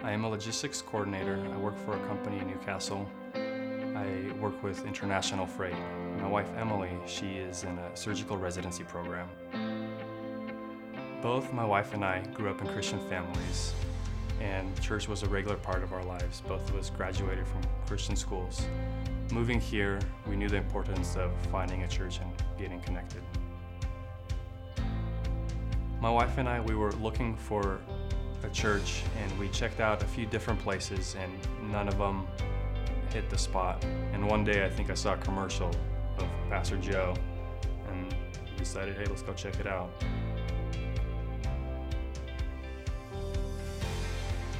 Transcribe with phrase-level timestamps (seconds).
[0.07, 1.37] I am a logistics coordinator.
[1.53, 3.05] I work for a company in New Castle.
[3.35, 5.75] I work with international freight.
[6.21, 9.27] My wife Emily, she is in a surgical residency program.
[11.21, 13.73] Both my wife and I grew up in Christian families,
[14.39, 16.39] and church was a regular part of our lives.
[16.47, 18.65] Both of us graduated from Christian schools.
[19.33, 23.23] Moving here, we knew the importance of finding a church and getting connected.
[25.99, 27.81] My wife and I, we were looking for
[28.43, 32.27] a church and we checked out a few different places and none of them
[33.11, 33.83] hit the spot.
[34.13, 35.71] And one day I think I saw a commercial
[36.17, 37.15] of Pastor Joe
[37.89, 38.15] and
[38.57, 39.89] decided, hey, let's go check it out.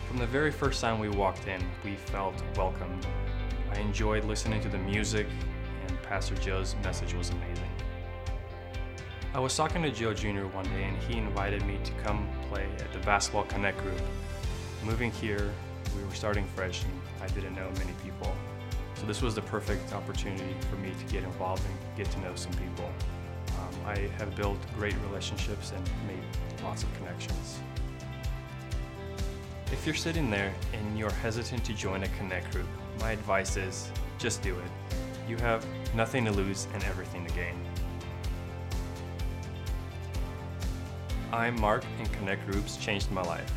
[0.08, 3.06] From the very first time we walked in, we felt welcomed.
[3.74, 5.28] I enjoyed listening to the music,
[5.88, 7.70] and Pastor Joe's message was amazing.
[9.38, 10.48] I was talking to Joe Jr.
[10.48, 14.02] one day, and he invited me to come play at the Basketball Connect group.
[14.84, 15.54] Moving here,
[15.96, 18.36] we were starting fresh, and I didn't know many people.
[18.96, 22.34] So this was the perfect opportunity for me to get involved and get to know
[22.34, 22.92] some people.
[23.60, 27.60] Um, I have built great relationships and made lots of connections.
[29.72, 32.68] If you're sitting there and you're hesitant to join a Connect group,
[33.02, 34.98] my advice is just do it.
[35.30, 37.54] You have nothing to lose and everything to gain.
[41.38, 43.54] I'm Mark, and Connect groups changed my life.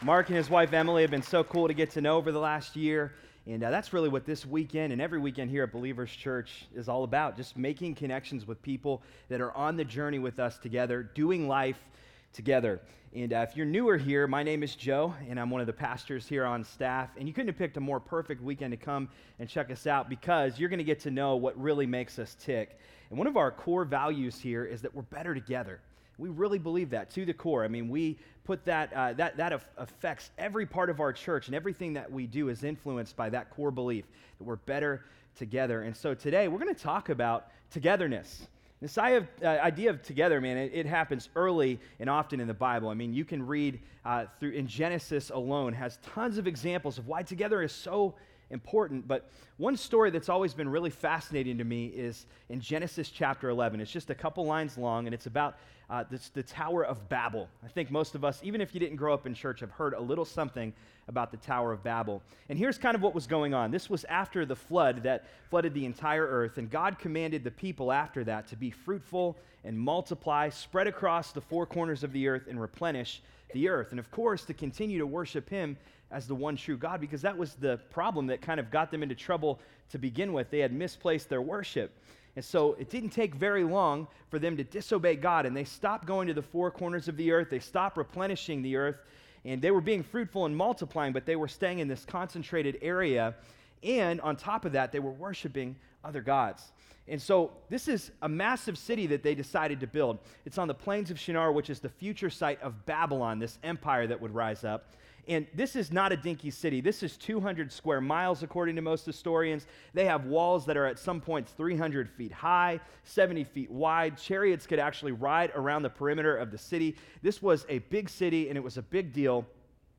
[0.00, 2.38] Mark and his wife Emily have been so cool to get to know over the
[2.38, 3.14] last year.
[3.48, 6.88] And uh, that's really what this weekend and every weekend here at Believers Church is
[6.88, 11.02] all about just making connections with people that are on the journey with us together,
[11.02, 11.84] doing life
[12.32, 12.80] together.
[13.14, 15.72] And uh, if you're newer here, my name is Joe, and I'm one of the
[15.72, 17.08] pastors here on staff.
[17.16, 19.08] And you couldn't have picked a more perfect weekend to come
[19.38, 22.36] and check us out because you're going to get to know what really makes us
[22.38, 22.78] tick.
[23.08, 25.80] And one of our core values here is that we're better together.
[26.18, 27.64] We really believe that to the core.
[27.64, 31.54] I mean, we put that, uh, that, that affects every part of our church, and
[31.54, 34.04] everything that we do is influenced by that core belief
[34.38, 35.04] that we're better
[35.36, 35.82] together.
[35.82, 38.48] And so today, we're going to talk about togetherness.
[38.80, 42.88] This uh, idea of together, man, it, it, happens early and often in the Bible.
[42.88, 47.08] I mean, you can read uh, through in Genesis alone has tons of examples of
[47.08, 48.14] why together is so
[48.50, 49.06] important.
[49.06, 53.80] But one story that's always been really fascinating to me is in Genesis chapter 11.
[53.80, 55.56] It's just a couple lines long, and it's about
[55.90, 57.48] uh, this, the Tower of Babel.
[57.64, 59.94] I think most of us, even if you didn't grow up in church, have heard
[59.94, 60.72] a little something
[61.08, 62.22] about the Tower of Babel.
[62.48, 63.70] And here's kind of what was going on.
[63.70, 67.90] This was after the flood that flooded the entire earth, and God commanded the people
[67.90, 72.46] after that to be fruitful and multiply, spread across the four corners of the earth,
[72.48, 73.22] and replenish
[73.52, 73.90] the earth.
[73.90, 75.76] And of course, to continue to worship Him
[76.10, 79.02] as the one true God, because that was the problem that kind of got them
[79.02, 79.60] into trouble
[79.90, 80.50] to begin with.
[80.50, 81.92] They had misplaced their worship.
[82.36, 86.06] And so it didn't take very long for them to disobey God, and they stopped
[86.06, 87.50] going to the four corners of the earth.
[87.50, 88.98] They stopped replenishing the earth,
[89.44, 93.34] and they were being fruitful and multiplying, but they were staying in this concentrated area.
[93.82, 96.72] And on top of that, they were worshiping other gods.
[97.08, 100.18] And so this is a massive city that they decided to build.
[100.44, 104.06] It's on the plains of Shinar, which is the future site of Babylon, this empire
[104.06, 104.92] that would rise up.
[105.28, 106.80] And this is not a dinky city.
[106.80, 109.66] This is 200 square miles, according to most historians.
[109.92, 114.16] They have walls that are at some points 300 feet high, 70 feet wide.
[114.16, 116.96] Chariots could actually ride around the perimeter of the city.
[117.22, 119.46] This was a big city, and it was a big deal.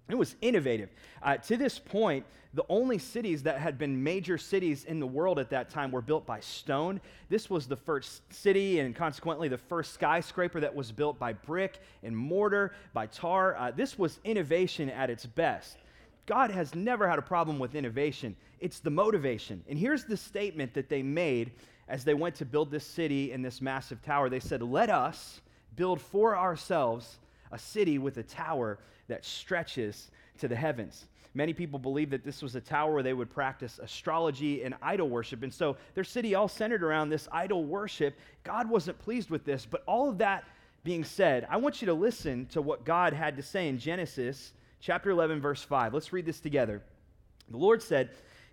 [0.09, 0.89] It was innovative.
[1.21, 2.25] Uh, to this point,
[2.55, 6.01] the only cities that had been major cities in the world at that time were
[6.01, 6.99] built by stone.
[7.29, 11.79] This was the first city, and consequently, the first skyscraper that was built by brick
[12.01, 13.55] and mortar, by tar.
[13.55, 15.77] Uh, this was innovation at its best.
[16.25, 19.63] God has never had a problem with innovation, it's the motivation.
[19.69, 21.51] And here's the statement that they made
[21.87, 24.29] as they went to build this city and this massive tower.
[24.29, 25.41] They said, Let us
[25.75, 27.19] build for ourselves
[27.51, 28.79] a city with a tower
[29.09, 30.09] that stretches
[30.39, 31.05] to the heavens.
[31.35, 35.09] Many people believe that this was a tower where they would practice astrology and idol
[35.09, 35.43] worship.
[35.43, 38.17] And so their city all centered around this idol worship.
[38.43, 39.65] God wasn't pleased with this.
[39.65, 40.45] But all of that
[40.83, 44.53] being said, I want you to listen to what God had to say in Genesis
[44.79, 45.93] chapter 11, verse 5.
[45.93, 46.81] Let's read this together.
[47.49, 48.09] The Lord said,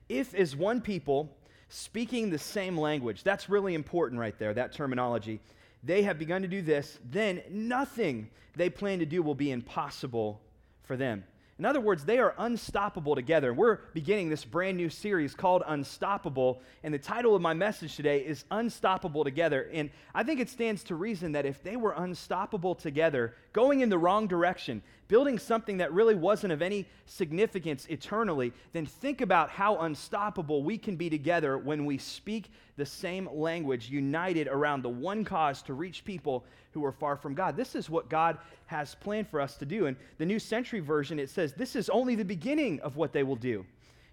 [0.08, 1.34] If as one people
[1.68, 5.40] speaking the same language, that's really important right there, that terminology
[5.82, 10.40] they have begun to do this, then nothing they plan to do will be impossible
[10.86, 11.24] for them.
[11.58, 13.54] In other words, they are unstoppable together.
[13.54, 18.20] We're beginning this brand new series called Unstoppable, and the title of my message today
[18.20, 19.66] is Unstoppable Together.
[19.72, 23.88] And I think it stands to reason that if they were unstoppable together, going in
[23.88, 29.50] the wrong direction, building something that really wasn't of any significance eternally, then think about
[29.50, 34.88] how unstoppable we can be together when we speak the same language, united around the
[34.88, 37.56] one cause to reach people who are far from God.
[37.56, 39.86] This is what God has planned for us to do.
[39.86, 43.22] And the New Century Version, it says, this is only the beginning of what they
[43.22, 43.64] will do.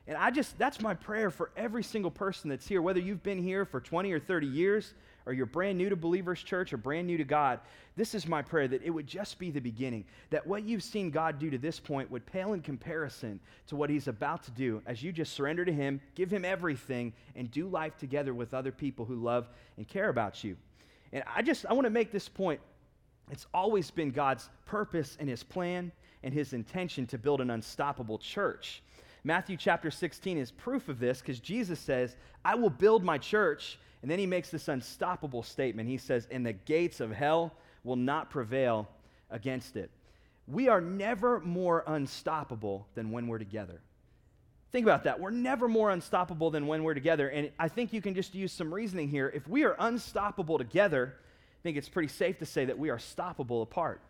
[0.07, 3.41] And I just, that's my prayer for every single person that's here, whether you've been
[3.41, 4.93] here for 20 or 30 years,
[5.25, 7.61] or you're brand new to Believers Church or brand new to God.
[7.95, 11.09] This is my prayer that it would just be the beginning, that what you've seen
[11.09, 14.81] God do to this point would pale in comparison to what He's about to do
[14.85, 18.71] as you just surrender to Him, give Him everything, and do life together with other
[18.71, 19.47] people who love
[19.77, 20.57] and care about you.
[21.13, 22.59] And I just, I want to make this point.
[23.31, 25.91] It's always been God's purpose and his plan
[26.23, 28.81] and his intention to build an unstoppable church.
[29.23, 33.79] Matthew chapter 16 is proof of this because Jesus says, I will build my church.
[34.01, 35.87] And then he makes this unstoppable statement.
[35.87, 37.53] He says, And the gates of hell
[37.85, 38.89] will not prevail
[39.29, 39.89] against it.
[40.45, 43.79] We are never more unstoppable than when we're together.
[44.73, 45.19] Think about that.
[45.19, 47.29] We're never more unstoppable than when we're together.
[47.29, 49.31] And I think you can just use some reasoning here.
[49.33, 52.97] If we are unstoppable together, I think it's pretty safe to say that we are
[52.97, 54.01] stoppable apart.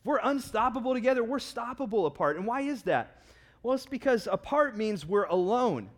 [0.00, 2.36] If we're unstoppable together, we're stoppable apart.
[2.36, 3.22] And why is that?
[3.62, 5.88] Well, it's because apart means we're alone.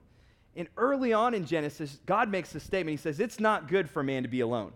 [0.57, 2.93] And early on in Genesis, God makes this statement.
[2.93, 4.73] He says, It's not good for a man to be alone.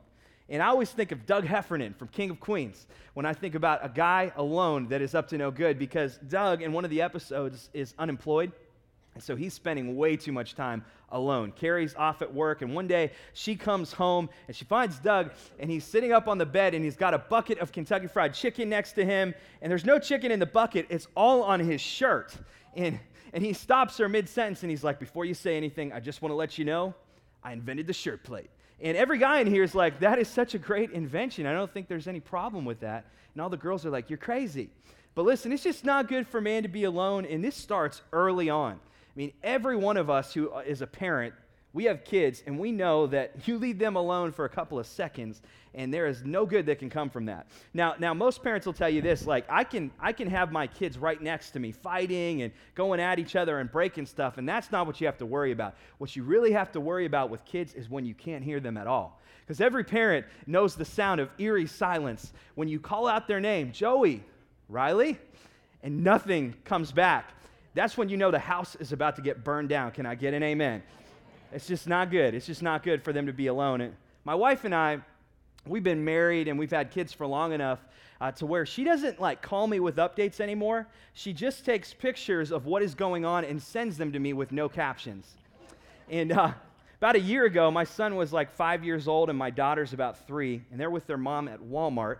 [0.48, 3.84] And I always think of Doug Heffernan from King of Queens when I think about
[3.84, 7.02] a guy alone that is up to no good because Doug, in one of the
[7.02, 8.52] episodes, is unemployed.
[9.18, 11.50] And so he's spending way too much time alone.
[11.50, 15.68] Carrie's off at work, and one day she comes home and she finds Doug, and
[15.68, 18.68] he's sitting up on the bed, and he's got a bucket of Kentucky Fried Chicken
[18.68, 22.32] next to him, and there's no chicken in the bucket, it's all on his shirt.
[22.76, 23.00] And,
[23.32, 26.22] and he stops her mid sentence, and he's like, Before you say anything, I just
[26.22, 26.94] want to let you know
[27.42, 28.50] I invented the shirt plate.
[28.80, 31.44] And every guy in here is like, That is such a great invention.
[31.44, 33.06] I don't think there's any problem with that.
[33.34, 34.70] And all the girls are like, You're crazy.
[35.16, 38.48] But listen, it's just not good for man to be alone, and this starts early
[38.48, 38.78] on.
[39.18, 41.34] I mean, every one of us who uh, a parent,
[41.72, 44.86] we have kids, and we know that you leave them alone for a couple of
[44.86, 45.42] seconds,
[45.74, 47.48] and there is no good that can come from that.
[47.74, 50.68] Now, now most parents will tell you this: like, I can, I can have my
[50.68, 54.48] kids right next to me, fighting and going at each other and breaking stuff, and
[54.48, 55.74] that's not what you have to worry about.
[55.98, 58.76] What you really have to worry about with kids is when you can't hear them
[58.76, 59.20] at all.
[59.40, 63.72] Because every parent knows the sound of eerie silence when you call out their name,
[63.72, 64.22] Joey,
[64.68, 65.18] Riley,
[65.82, 67.32] and nothing comes back
[67.78, 69.92] that's when you know the house is about to get burned down.
[69.92, 70.82] Can I get an amen?
[71.52, 72.34] It's just not good.
[72.34, 73.80] It's just not good for them to be alone.
[73.80, 73.94] And
[74.24, 74.98] my wife and I,
[75.64, 77.78] we've been married and we've had kids for long enough
[78.20, 80.88] uh, to where she doesn't like call me with updates anymore.
[81.14, 84.50] She just takes pictures of what is going on and sends them to me with
[84.50, 85.36] no captions.
[86.10, 86.50] And uh,
[87.00, 90.26] about a year ago, my son was like five years old and my daughter's about
[90.26, 92.18] three, and they're with their mom at Walmart.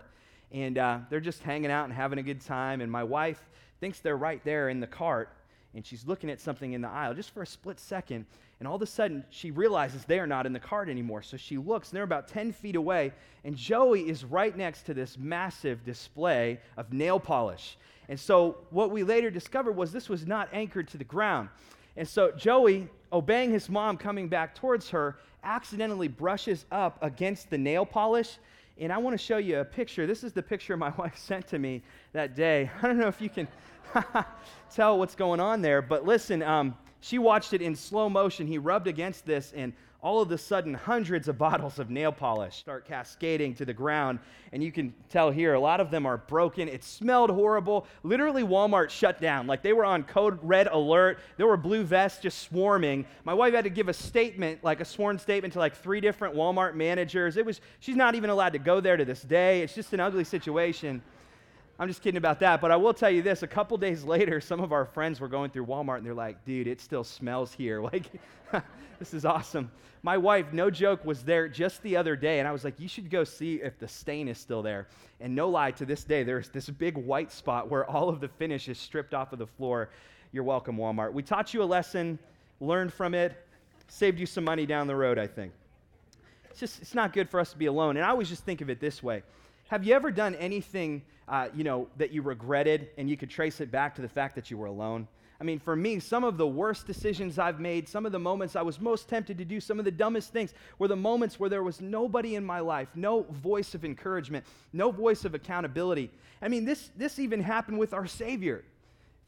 [0.53, 2.79] And uh, they're just hanging out and having a good time.
[2.79, 3.43] And my wife
[3.81, 5.29] thinks they're right there in the cart
[5.75, 8.25] and she's looking at something in the aisle just for a split second.
[8.59, 11.21] And all of a sudden, she realizes they are not in the cart anymore.
[11.21, 13.13] So she looks, and they're about 10 feet away.
[13.43, 17.77] And Joey is right next to this massive display of nail polish.
[18.09, 21.49] And so, what we later discovered was this was not anchored to the ground.
[21.95, 27.57] And so, Joey, obeying his mom coming back towards her, accidentally brushes up against the
[27.57, 28.39] nail polish.
[28.79, 30.07] And I want to show you a picture.
[30.07, 31.83] This is the picture my wife sent to me
[32.13, 32.71] that day.
[32.81, 33.47] I don't know if you can
[34.73, 35.81] tell what's going on there.
[35.81, 38.47] But listen, um, she watched it in slow motion.
[38.47, 42.55] He rubbed against this, and all of a sudden, hundreds of bottles of nail polish
[42.57, 44.19] start cascading to the ground.
[44.51, 46.67] And you can tell here, a lot of them are broken.
[46.67, 47.85] It smelled horrible.
[48.03, 49.45] Literally, Walmart shut down.
[49.45, 51.19] Like they were on code red alert.
[51.37, 53.05] There were blue vests just swarming.
[53.25, 56.35] My wife had to give a statement, like a sworn statement, to like three different
[56.35, 57.37] Walmart managers.
[57.37, 59.61] It was, she's not even allowed to go there to this day.
[59.61, 61.01] It's just an ugly situation.
[61.81, 63.41] I'm just kidding about that, but I will tell you this.
[63.41, 66.43] A couple days later, some of our friends were going through Walmart and they're like,
[66.43, 67.81] dude, it still smells here.
[67.89, 68.11] Like,
[68.99, 69.71] this is awesome.
[70.03, 72.87] My wife, no joke, was there just the other day, and I was like, you
[72.87, 74.87] should go see if the stain is still there.
[75.19, 78.27] And no lie, to this day, there's this big white spot where all of the
[78.27, 79.89] finish is stripped off of the floor.
[80.31, 81.13] You're welcome, Walmart.
[81.13, 82.19] We taught you a lesson,
[82.59, 83.33] learned from it,
[83.87, 85.51] saved you some money down the road, I think.
[86.49, 87.97] It's just, it's not good for us to be alone.
[87.97, 89.23] And I always just think of it this way
[89.69, 91.01] Have you ever done anything?
[91.29, 94.35] Uh, you know, that you regretted and you could trace it back to the fact
[94.35, 95.07] that you were alone.
[95.39, 98.57] I mean, for me, some of the worst decisions I've made, some of the moments
[98.57, 101.49] I was most tempted to do, some of the dumbest things were the moments where
[101.49, 106.11] there was nobody in my life, no voice of encouragement, no voice of accountability.
[106.41, 108.65] I mean, this, this even happened with our Savior.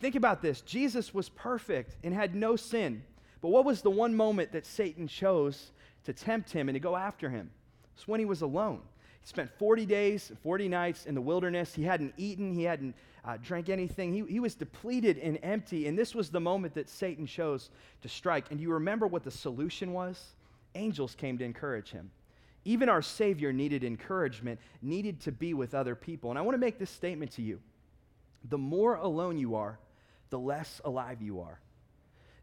[0.01, 3.03] Think about this Jesus was perfect and had no sin.
[3.39, 5.72] But what was the one moment that Satan chose
[6.03, 7.51] to tempt him and to go after him?
[7.96, 8.81] It's when he was alone.
[9.24, 11.74] Spent 40 days, 40 nights in the wilderness.
[11.74, 14.13] He hadn't eaten, he hadn't uh, drank anything.
[14.13, 15.88] He, he was depleted and empty.
[15.88, 17.70] And this was the moment that Satan chose
[18.01, 18.51] to strike.
[18.51, 20.34] And you remember what the solution was?
[20.74, 22.10] Angels came to encourage him.
[22.66, 26.30] Even our Savior needed encouragement, needed to be with other people.
[26.30, 27.60] And I want to make this statement to you
[28.50, 29.78] the more alone you are,
[30.32, 31.60] the less alive you are.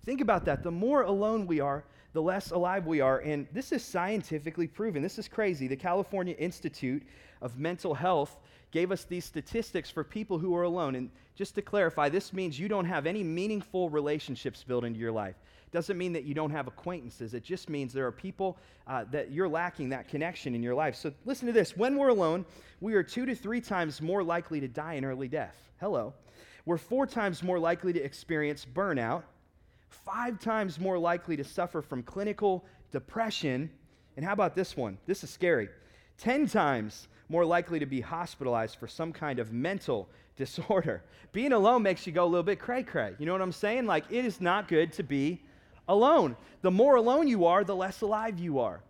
[0.05, 0.63] Think about that.
[0.63, 1.85] The more alone we are,
[2.19, 3.21] the less alive we are.
[3.21, 5.05] And this is scientifically proven.
[5.05, 5.69] This is crazy.
[5.69, 7.05] The California Institute
[7.41, 8.37] of Mental Health
[8.73, 10.97] gave us these statistics for people who are alone.
[10.97, 15.13] And just to clarify, this means you don't have any meaningful relationships built into your
[15.13, 15.37] life.
[15.71, 17.35] Doesn't mean that you don't have acquaintances.
[17.35, 18.59] It just means there are people
[18.89, 20.97] uh, that you're lacking that connection in your life.
[20.97, 21.77] So listen to this.
[21.77, 22.45] When we're alone,
[22.81, 25.71] we are two to three times more likely to die an early death.
[25.79, 26.15] Hello.
[26.67, 29.23] We're four times more likely to experience burnout
[29.89, 33.71] five times more likely to suffer from clinical depression.
[34.17, 34.99] And how about this one?
[35.07, 35.69] This is scary.
[36.19, 41.03] 10 times more likely to be hospitalized for some kind of mental disorder.
[41.33, 43.15] Being alone makes you go a little bit cray cray.
[43.19, 43.87] You know what I'm saying?
[43.87, 45.43] Like, it is not good to be
[45.89, 46.37] alone.
[46.63, 48.81] The more alone you are, the less alive you are.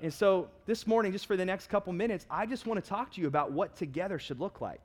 [0.00, 3.12] And so, this morning, just for the next couple minutes, I just want to talk
[3.12, 4.82] to you about what together should look like.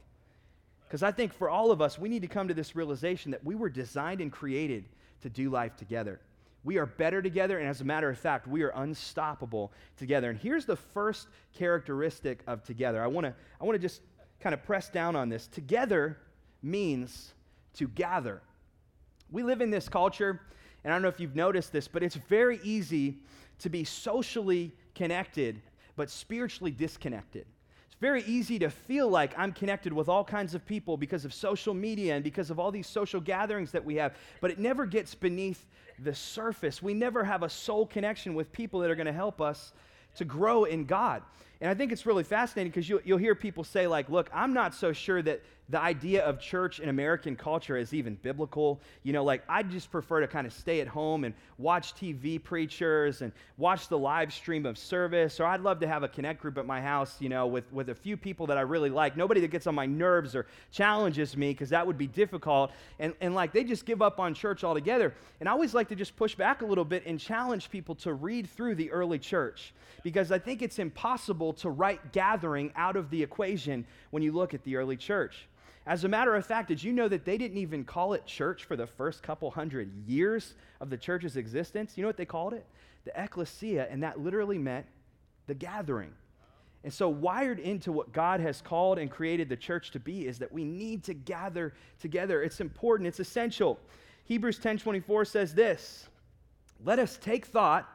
[0.87, 3.43] Because I think for all of us, we need to come to this realization that
[3.43, 4.85] we were designed and created
[5.21, 6.19] to do life together.
[6.63, 10.29] We are better together, and as a matter of fact, we are unstoppable together.
[10.29, 13.01] And here's the first characteristic of together.
[13.01, 14.01] I want to I want to just
[14.39, 15.47] kind of press down on this.
[15.47, 16.17] Together
[16.61, 17.33] means
[17.75, 18.41] to gather.
[19.31, 20.41] We live in this culture,
[20.83, 23.19] and I don't know if you've noticed this, but it's very easy
[23.59, 25.61] to be socially connected
[25.95, 27.45] but spiritually disconnected
[27.99, 31.73] very easy to feel like I'm connected with all kinds of people because of social
[31.73, 35.15] media and because of all these social gatherings that we have, but it never gets
[35.15, 35.65] beneath
[35.99, 36.81] the surface.
[36.81, 39.73] We never have a soul connection with people that are going to help us
[40.15, 41.23] to grow in God.
[41.61, 44.53] And I think it's really fascinating because you'll, you'll hear people say, like, look, I'm
[44.53, 48.81] not so sure that the idea of church in American culture is even biblical.
[49.03, 52.41] You know, like I just prefer to kind of stay at home and watch TV
[52.41, 55.39] preachers and watch the live stream of service.
[55.39, 57.89] Or I'd love to have a connect group at my house, you know, with, with
[57.89, 59.15] a few people that I really like.
[59.15, 62.71] Nobody that gets on my nerves or challenges me because that would be difficult.
[62.97, 65.13] And, and like they just give up on church altogether.
[65.39, 68.13] And I always like to just push back a little bit and challenge people to
[68.13, 69.73] read through the early church
[70.03, 74.53] because I think it's impossible to write gathering out of the equation when you look
[74.53, 75.47] at the early church.
[75.85, 78.65] As a matter of fact, did you know that they didn't even call it church
[78.65, 81.97] for the first couple hundred years of the church's existence?
[81.97, 82.65] You know what they called it?
[83.05, 84.85] The ecclesia, and that literally meant
[85.47, 86.11] the gathering.
[86.83, 90.39] And so, wired into what God has called and created the church to be is
[90.39, 92.41] that we need to gather together.
[92.43, 93.79] It's important, it's essential.
[94.25, 96.07] Hebrews 10:24 says this:
[96.83, 97.89] "Let us take thought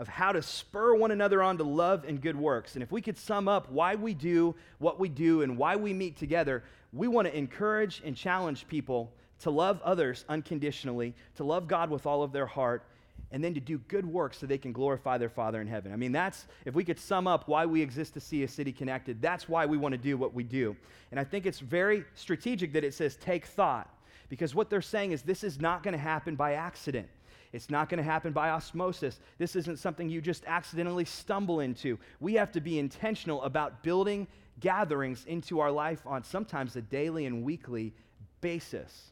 [0.00, 2.74] of how to spur one another on to love and good works.
[2.74, 5.92] And if we could sum up why we do what we do and why we
[5.92, 6.64] meet together,
[6.94, 12.06] we want to encourage and challenge people to love others unconditionally, to love God with
[12.06, 12.82] all of their heart,
[13.30, 15.92] and then to do good works so they can glorify their Father in heaven.
[15.92, 18.72] I mean, that's, if we could sum up why we exist to see a city
[18.72, 20.74] connected, that's why we want to do what we do.
[21.10, 23.94] And I think it's very strategic that it says take thought,
[24.30, 27.06] because what they're saying is this is not going to happen by accident.
[27.52, 29.18] It's not going to happen by osmosis.
[29.38, 31.98] This isn't something you just accidentally stumble into.
[32.20, 34.28] We have to be intentional about building
[34.60, 37.92] gatherings into our life on sometimes a daily and weekly
[38.40, 39.10] basis.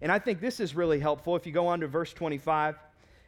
[0.00, 2.76] And I think this is really helpful if you go on to verse 25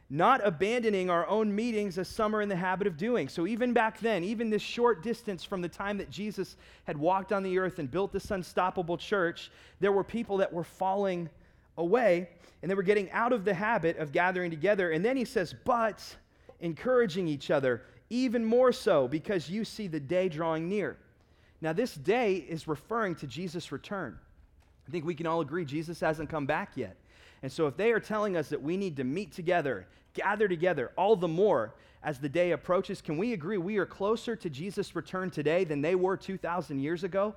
[0.09, 3.27] not abandoning our own meetings as some are in the habit of doing.
[3.27, 7.33] So, even back then, even this short distance from the time that Jesus had walked
[7.33, 11.29] on the earth and built this unstoppable church, there were people that were falling
[11.77, 12.29] away
[12.61, 14.91] and they were getting out of the habit of gathering together.
[14.91, 16.03] And then he says, but
[16.59, 20.97] encouraging each other, even more so because you see the day drawing near.
[21.61, 24.17] Now, this day is referring to Jesus' return.
[24.87, 26.95] I think we can all agree Jesus hasn't come back yet.
[27.43, 30.91] And so, if they are telling us that we need to meet together, gather together,
[30.97, 34.95] all the more as the day approaches, can we agree we are closer to Jesus'
[34.95, 37.35] return today than they were 2,000 years ago?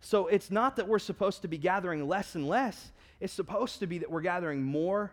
[0.00, 3.86] So, it's not that we're supposed to be gathering less and less, it's supposed to
[3.86, 5.12] be that we're gathering more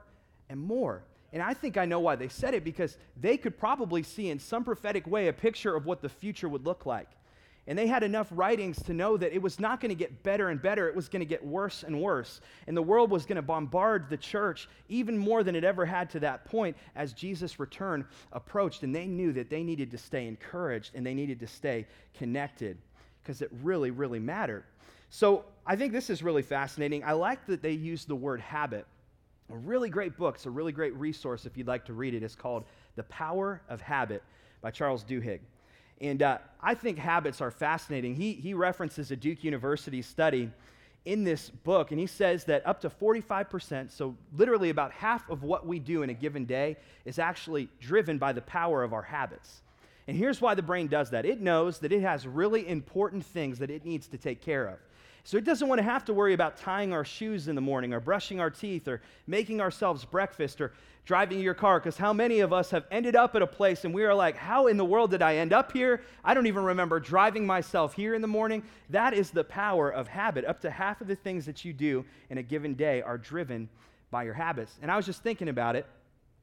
[0.50, 1.04] and more.
[1.32, 4.38] And I think I know why they said it because they could probably see in
[4.38, 7.10] some prophetic way a picture of what the future would look like.
[7.66, 10.50] And they had enough writings to know that it was not going to get better
[10.50, 10.88] and better.
[10.90, 12.42] It was going to get worse and worse.
[12.68, 16.10] And the world was going to bombard the church even more than it ever had
[16.12, 18.84] to that point as Jesus' return approached.
[18.84, 22.78] And they knew that they needed to stay encouraged and they needed to stay connected
[23.24, 24.66] because it really, really mattered.
[25.14, 27.04] So I think this is really fascinating.
[27.04, 28.88] I like that they use the word habit.
[29.52, 32.24] A really great book, it's a really great resource if you'd like to read it.
[32.24, 32.66] It's called
[32.96, 34.24] The Power of Habit
[34.64, 35.42] by Charles Duhigg.
[36.02, 38.16] And uh, I think habits are fascinating.
[38.16, 40.50] He, he references a Duke University study
[41.06, 45.44] in this book, and he says that up to 45%, so literally about half of
[45.44, 49.04] what we do in a given day, is actually driven by the power of our
[49.04, 49.62] habits.
[50.08, 53.60] And here's why the brain does that it knows that it has really important things
[53.60, 54.80] that it needs to take care of.
[55.26, 57.94] So it doesn't want to have to worry about tying our shoes in the morning
[57.94, 60.74] or brushing our teeth or making ourselves breakfast or
[61.06, 61.80] driving your car.
[61.80, 64.36] Because how many of us have ended up at a place and we are like,
[64.36, 66.02] how in the world did I end up here?
[66.26, 68.64] I don't even remember driving myself here in the morning.
[68.90, 70.44] That is the power of habit.
[70.44, 73.70] Up to half of the things that you do in a given day are driven
[74.12, 74.78] by your habits.
[74.82, 75.86] And I was just thinking about it.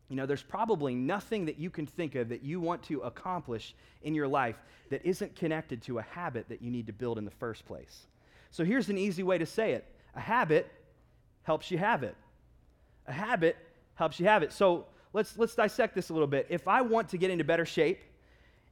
[0.09, 3.75] You know, there's probably nothing that you can think of that you want to accomplish
[4.03, 4.57] in your life
[4.89, 8.07] that isn't connected to a habit that you need to build in the first place.
[8.51, 10.71] So here's an easy way to say it a habit
[11.43, 12.17] helps you have it.
[13.07, 13.57] A habit
[13.95, 14.53] helps you have it.
[14.53, 16.47] So let's, let's dissect this a little bit.
[16.49, 18.01] If I want to get into better shape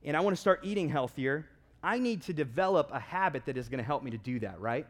[0.04, 1.47] and I want to start eating healthier,
[1.82, 4.61] I need to develop a habit that is going to help me to do that,
[4.61, 4.87] right?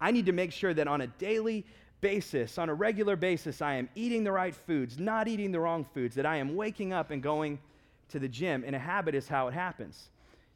[0.00, 1.64] I need to make sure that on a daily
[2.00, 5.84] basis, on a regular basis, I am eating the right foods, not eating the wrong
[5.84, 7.58] foods, that I am waking up and going
[8.10, 8.62] to the gym.
[8.64, 10.10] And a habit is how it happens.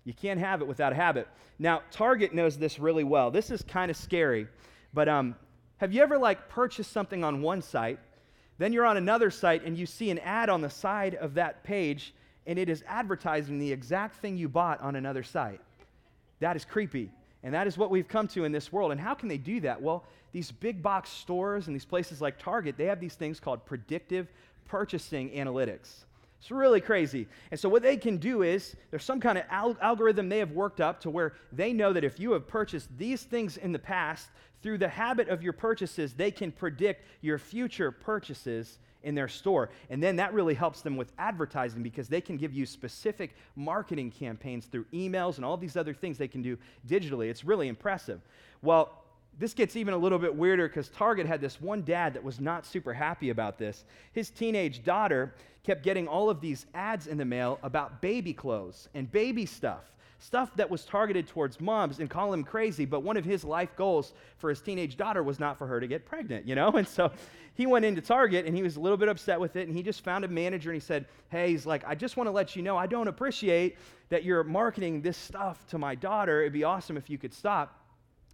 [0.04, 1.28] You can't have it without a habit.
[1.58, 3.30] Now, Target knows this really well.
[3.30, 4.48] This is kind of scary,
[4.92, 5.36] but um,
[5.76, 7.98] have you ever like purchased something on one site,
[8.58, 11.62] then you're on another site and you see an ad on the side of that
[11.64, 12.14] page,
[12.46, 15.60] and it is advertising the exact thing you bought on another site?
[16.40, 17.10] That is creepy.
[17.44, 18.92] And that is what we've come to in this world.
[18.92, 19.80] And how can they do that?
[19.80, 23.64] Well, these big box stores and these places like Target, they have these things called
[23.66, 24.28] predictive
[24.66, 26.04] purchasing analytics.
[26.42, 27.28] It's really crazy.
[27.52, 30.50] And so, what they can do is there's some kind of al- algorithm they have
[30.50, 33.78] worked up to where they know that if you have purchased these things in the
[33.78, 34.28] past,
[34.60, 39.70] through the habit of your purchases, they can predict your future purchases in their store.
[39.88, 44.10] And then that really helps them with advertising because they can give you specific marketing
[44.10, 47.28] campaigns through emails and all these other things they can do digitally.
[47.28, 48.20] It's really impressive.
[48.62, 49.01] Well,
[49.38, 52.40] this gets even a little bit weirder because Target had this one dad that was
[52.40, 53.84] not super happy about this.
[54.12, 58.88] His teenage daughter kept getting all of these ads in the mail about baby clothes
[58.94, 59.84] and baby stuff,
[60.18, 62.84] stuff that was targeted towards moms and call him crazy.
[62.84, 65.86] But one of his life goals for his teenage daughter was not for her to
[65.86, 66.70] get pregnant, you know?
[66.76, 67.10] And so
[67.54, 69.66] he went into Target and he was a little bit upset with it.
[69.66, 72.26] And he just found a manager and he said, Hey, he's like, I just want
[72.26, 73.76] to let you know I don't appreciate
[74.08, 76.42] that you're marketing this stuff to my daughter.
[76.42, 77.81] It'd be awesome if you could stop.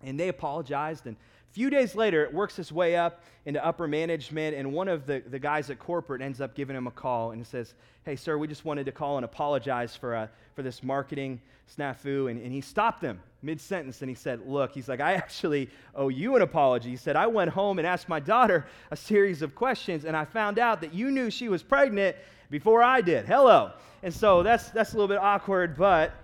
[0.03, 1.07] And they apologized.
[1.07, 4.57] And a few days later, it works its way up into upper management.
[4.57, 7.47] And one of the, the guys at corporate ends up giving him a call and
[7.47, 11.41] says, Hey, sir, we just wanted to call and apologize for, uh, for this marketing
[11.77, 12.31] snafu.
[12.31, 15.71] And, and he stopped them mid sentence and he said, Look, he's like, I actually
[15.95, 16.91] owe you an apology.
[16.91, 20.25] He said, I went home and asked my daughter a series of questions, and I
[20.25, 22.17] found out that you knew she was pregnant
[22.51, 23.27] before I did.
[23.27, 23.73] Hello.
[24.03, 26.15] And so that's, that's a little bit awkward, but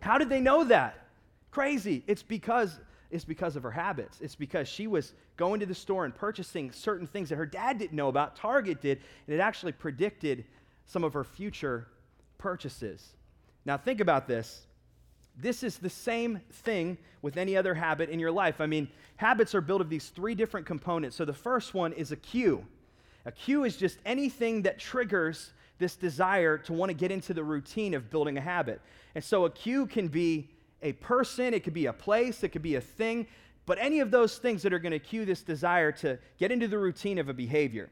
[0.00, 1.06] how did they know that?
[1.50, 2.02] Crazy.
[2.06, 2.78] It's because
[3.12, 4.18] is because of her habits.
[4.20, 7.78] It's because she was going to the store and purchasing certain things that her dad
[7.78, 10.44] didn't know about, Target did, and it actually predicted
[10.86, 11.86] some of her future
[12.38, 13.12] purchases.
[13.64, 14.66] Now, think about this.
[15.36, 18.60] This is the same thing with any other habit in your life.
[18.60, 21.16] I mean, habits are built of these three different components.
[21.16, 22.64] So, the first one is a cue.
[23.24, 27.44] A cue is just anything that triggers this desire to want to get into the
[27.44, 28.80] routine of building a habit.
[29.14, 30.50] And so, a cue can be
[30.82, 33.26] a person, it could be a place, it could be a thing,
[33.66, 36.68] but any of those things that are going to cue this desire to get into
[36.68, 37.90] the routine of a behavior.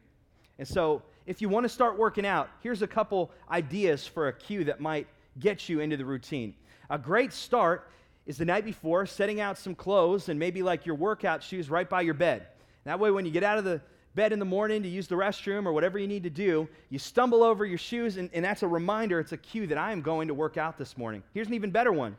[0.59, 4.33] And so, if you want to start working out, here's a couple ideas for a
[4.33, 5.07] cue that might
[5.39, 6.55] get you into the routine.
[6.89, 7.89] A great start
[8.27, 11.89] is the night before setting out some clothes and maybe like your workout shoes right
[11.89, 12.47] by your bed.
[12.85, 13.81] That way, when you get out of the
[14.15, 16.99] bed in the morning to use the restroom or whatever you need to do, you
[16.99, 20.03] stumble over your shoes, and, and that's a reminder, it's a cue that I am
[20.03, 21.23] going to work out this morning.
[21.33, 22.17] Here's an even better one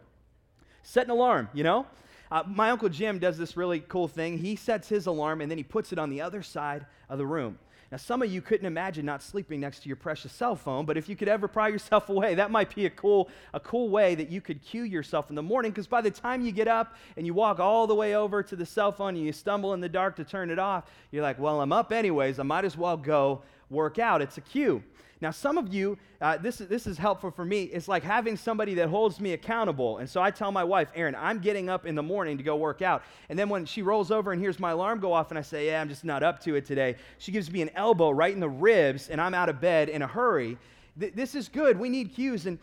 [0.84, 1.86] set an alarm, you know?
[2.32, 4.38] Uh, my Uncle Jim does this really cool thing.
[4.38, 7.26] He sets his alarm and then he puts it on the other side of the
[7.26, 7.58] room.
[7.92, 10.96] Now, some of you couldn't imagine not sleeping next to your precious cell phone, but
[10.96, 14.16] if you could ever pry yourself away, that might be a cool, a cool way
[14.16, 16.96] that you could cue yourself in the morning because by the time you get up
[17.18, 19.82] and you walk all the way over to the cell phone and you stumble in
[19.82, 22.40] the dark to turn it off, you're like, well, I'm up anyways.
[22.40, 24.22] I might as well go work out.
[24.22, 24.82] It's a cue.
[25.22, 27.64] Now, some of you, uh, this, this is helpful for me.
[27.66, 30.00] It's like having somebody that holds me accountable.
[30.00, 32.56] And so I tell my wife, Erin, I'm getting up in the morning to go
[32.56, 33.04] work out.
[33.30, 35.68] And then when she rolls over and hears my alarm go off and I say,
[35.68, 38.40] Yeah, I'm just not up to it today, she gives me an elbow right in
[38.40, 40.58] the ribs and I'm out of bed in a hurry.
[41.00, 41.78] Th- this is good.
[41.80, 42.48] We need cues.
[42.48, 42.58] And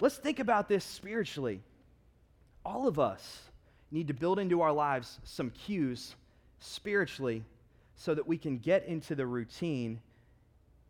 [0.00, 1.60] let's think about this spiritually.
[2.64, 3.42] All of us
[3.90, 6.14] need to build into our lives some cues
[6.60, 7.42] spiritually
[7.96, 10.00] so that we can get into the routine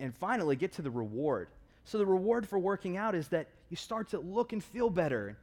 [0.05, 1.49] and finally get to the reward.
[1.85, 5.37] So, the reward for working out is that you start to look and feel better.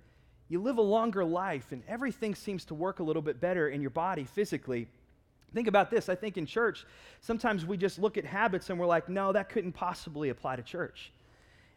[0.49, 3.81] You live a longer life, and everything seems to work a little bit better in
[3.81, 4.87] your body physically.
[5.53, 6.09] Think about this.
[6.09, 6.85] I think in church,
[7.19, 10.63] sometimes we just look at habits and we're like, no, that couldn't possibly apply to
[10.63, 11.11] church.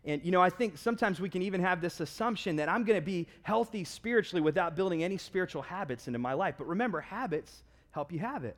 [0.04, 2.98] And, you know, I think sometimes we can even have this assumption that I'm going
[3.00, 6.54] to be healthy spiritually without building any spiritual habits into my life.
[6.58, 8.56] But remember, habits help you have it.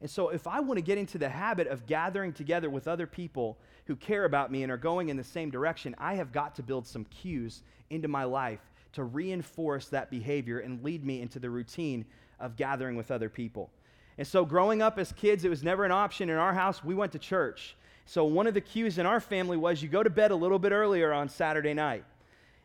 [0.00, 3.06] And so, if I want to get into the habit of gathering together with other
[3.06, 6.54] people who care about me and are going in the same direction, I have got
[6.56, 8.60] to build some cues into my life
[8.92, 12.04] to reinforce that behavior and lead me into the routine
[12.38, 13.70] of gathering with other people.
[14.18, 16.84] And so, growing up as kids, it was never an option in our house.
[16.84, 17.76] We went to church.
[18.06, 20.58] So, one of the cues in our family was you go to bed a little
[20.60, 22.04] bit earlier on Saturday night.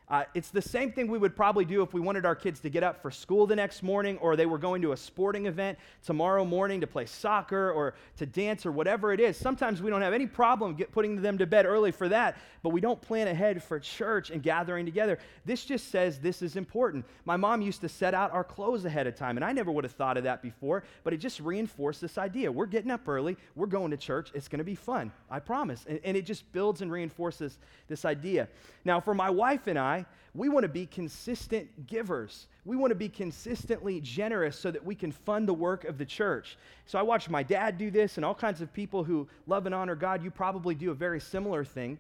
[0.09, 2.69] Uh, it's the same thing we would probably do if we wanted our kids to
[2.69, 5.77] get up for school the next morning or they were going to a sporting event
[6.05, 9.37] tomorrow morning to play soccer or to dance or whatever it is.
[9.37, 12.81] Sometimes we don't have any problem putting them to bed early for that, but we
[12.81, 15.19] don't plan ahead for church and gathering together.
[15.45, 17.05] This just says this is important.
[17.25, 19.83] My mom used to set out our clothes ahead of time, and I never would
[19.83, 22.51] have thought of that before, but it just reinforced this idea.
[22.51, 25.85] We're getting up early, we're going to church, it's going to be fun, I promise.
[25.87, 28.47] And, and it just builds and reinforces this idea.
[28.85, 32.47] Now, for my wife and I, we want to be consistent givers.
[32.65, 36.05] We want to be consistently generous so that we can fund the work of the
[36.05, 36.57] church.
[36.85, 39.75] So I watched my dad do this, and all kinds of people who love and
[39.75, 41.97] honor God, you probably do a very similar thing.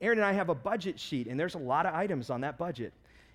[0.00, 2.58] Erin and I have a budget sheet, and there's a lot of items on that
[2.58, 2.92] budget.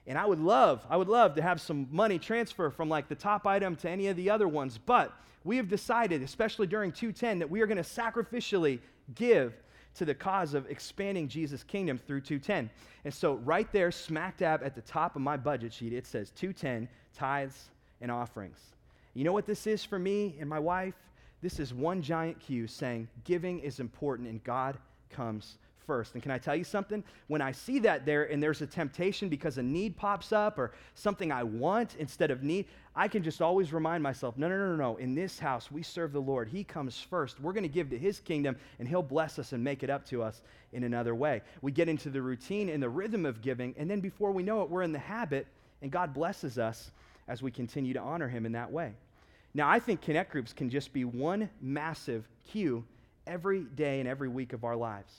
[0.08, 3.16] And I would love, I would love to have some money transfer from like the
[3.16, 4.80] top item to any of the other ones.
[4.84, 8.80] But we have decided, especially during 210, that we are going to sacrificially
[9.16, 9.54] give
[10.00, 12.70] to the cause of expanding Jesus' kingdom through 210.
[13.04, 16.32] And so, right there, smack dab at the top of my budget sheet, it says
[16.32, 17.70] 210 tithes
[18.02, 18.60] and offerings.
[19.14, 20.96] You know what this is for me and my wife?
[21.42, 24.78] This is one giant cue saying giving is important and God
[25.10, 26.14] comes first.
[26.14, 27.04] And can I tell you something?
[27.28, 30.72] When I see that there and there's a temptation because a need pops up or
[30.96, 32.68] something I want instead of need,
[33.00, 34.98] I can just always remind myself no, no, no, no, no.
[34.98, 36.50] In this house, we serve the Lord.
[36.50, 37.40] He comes first.
[37.40, 40.06] We're going to give to His kingdom and He'll bless us and make it up
[40.08, 40.42] to us
[40.74, 41.42] in another way.
[41.62, 44.64] We get into the routine and the rhythm of giving, and then before we know
[44.64, 45.48] it, we're in the habit,
[45.82, 46.92] and God blesses us
[47.30, 48.92] as we continue to honor Him in that way.
[49.54, 52.84] Now, I think connect groups can just be one massive cue
[53.26, 55.14] every day and every week of our lives.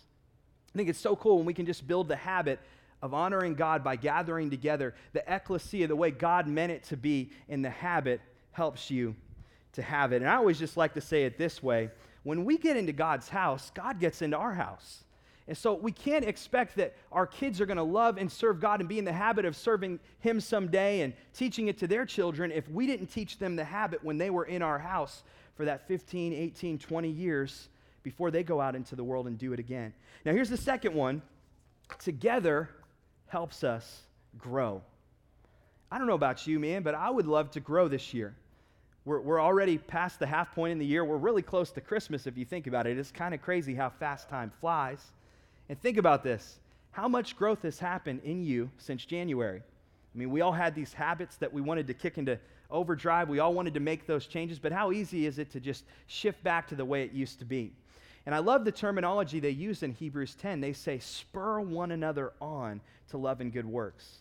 [0.74, 2.60] I think it's so cool when we can just build the habit
[3.02, 4.94] of honoring God by gathering together.
[5.12, 8.20] The ecclesia, the way God meant it to be, in the habit
[8.52, 9.14] helps you
[9.72, 10.22] to have it.
[10.22, 11.90] And I always just like to say it this way
[12.22, 15.04] when we get into God's house, God gets into our house.
[15.48, 18.80] And so we can't expect that our kids are going to love and serve God
[18.80, 22.52] and be in the habit of serving Him someday and teaching it to their children
[22.52, 25.24] if we didn't teach them the habit when they were in our house
[25.56, 27.68] for that 15, 18, 20 years
[28.02, 29.92] before they go out into the world and do it again.
[30.24, 31.22] Now, here's the second one
[31.98, 32.68] together
[33.30, 34.02] helps us
[34.38, 34.82] grow.
[35.90, 38.34] I don't know about you, man, but I would love to grow this year.
[39.04, 41.04] We're, we're already past the half point in the year.
[41.04, 42.98] We're really close to Christmas if you think about it.
[42.98, 45.00] It's kind of crazy how fast time flies.
[45.68, 46.58] And think about this
[46.90, 49.62] how much growth has happened in you since January?
[49.62, 52.38] I mean, we all had these habits that we wanted to kick into
[52.68, 53.28] overdrive.
[53.28, 56.42] We all wanted to make those changes, but how easy is it to just shift
[56.42, 57.72] back to the way it used to be?
[58.26, 60.60] And I love the terminology they use in Hebrews 10.
[60.60, 62.80] They say, spur one another on
[63.10, 64.18] to love and good works.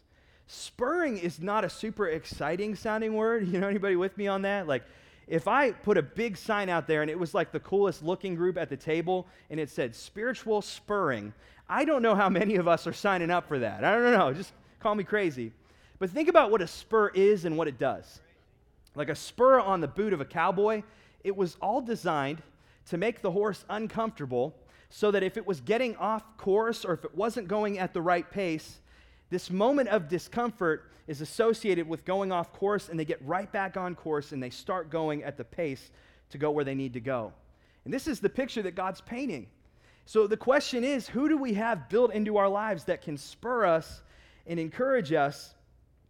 [0.47, 3.47] Spurring is not a super exciting sounding word.
[3.51, 4.67] You know, anybody with me on that?
[4.67, 4.83] Like,
[5.27, 8.33] if I put a big sign out there and it was like the coolest looking
[8.33, 11.33] group at the table and it said spiritual spurring,
[11.67, 13.83] I don't know how many of us are signing up for that.
[13.83, 14.33] I don't know.
[14.33, 15.51] Just call me crazy.
[15.99, 18.21] But think about what a spur is and what it does.
[18.95, 20.81] Like a spur on the boot of a cowboy,
[21.23, 22.41] it was all designed
[22.89, 24.55] to make the horse uncomfortable
[24.89, 28.01] so that if it was getting off course or if it wasn't going at the
[28.01, 28.79] right pace,
[29.29, 33.77] this moment of discomfort is associated with going off course and they get right back
[33.77, 35.91] on course and they start going at the pace
[36.31, 37.31] to go where they need to go.
[37.85, 39.47] And this is the picture that God's painting.
[40.05, 43.65] So the question is who do we have built into our lives that can spur
[43.65, 44.01] us
[44.47, 45.53] and encourage us?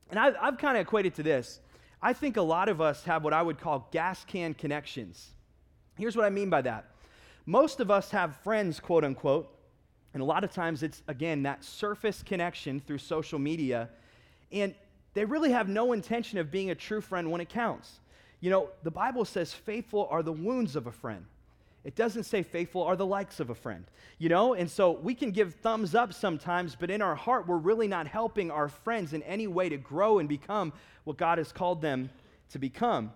[0.09, 1.59] And I've, I've kind of equated to this.
[2.01, 5.33] I think a lot of us have what I would call gas can connections.
[5.99, 6.85] Here's what I mean by that
[7.45, 9.53] most of us have friends, quote unquote,
[10.13, 13.89] And a lot of times it's, again, that surface connection through social media.
[14.51, 14.73] And
[15.13, 17.99] they really have no intention of being a true friend when it counts.
[18.39, 21.25] You know, the Bible says faithful are the wounds of a friend.
[21.83, 23.85] It doesn't say faithful are the likes of a friend,
[24.17, 24.53] you know?
[24.53, 28.05] And so we can give thumbs up sometimes, but in our heart, we're really not
[28.05, 30.71] helping our friends in any way to grow and become
[31.03, 32.09] what God has called them
[32.51, 33.11] to become.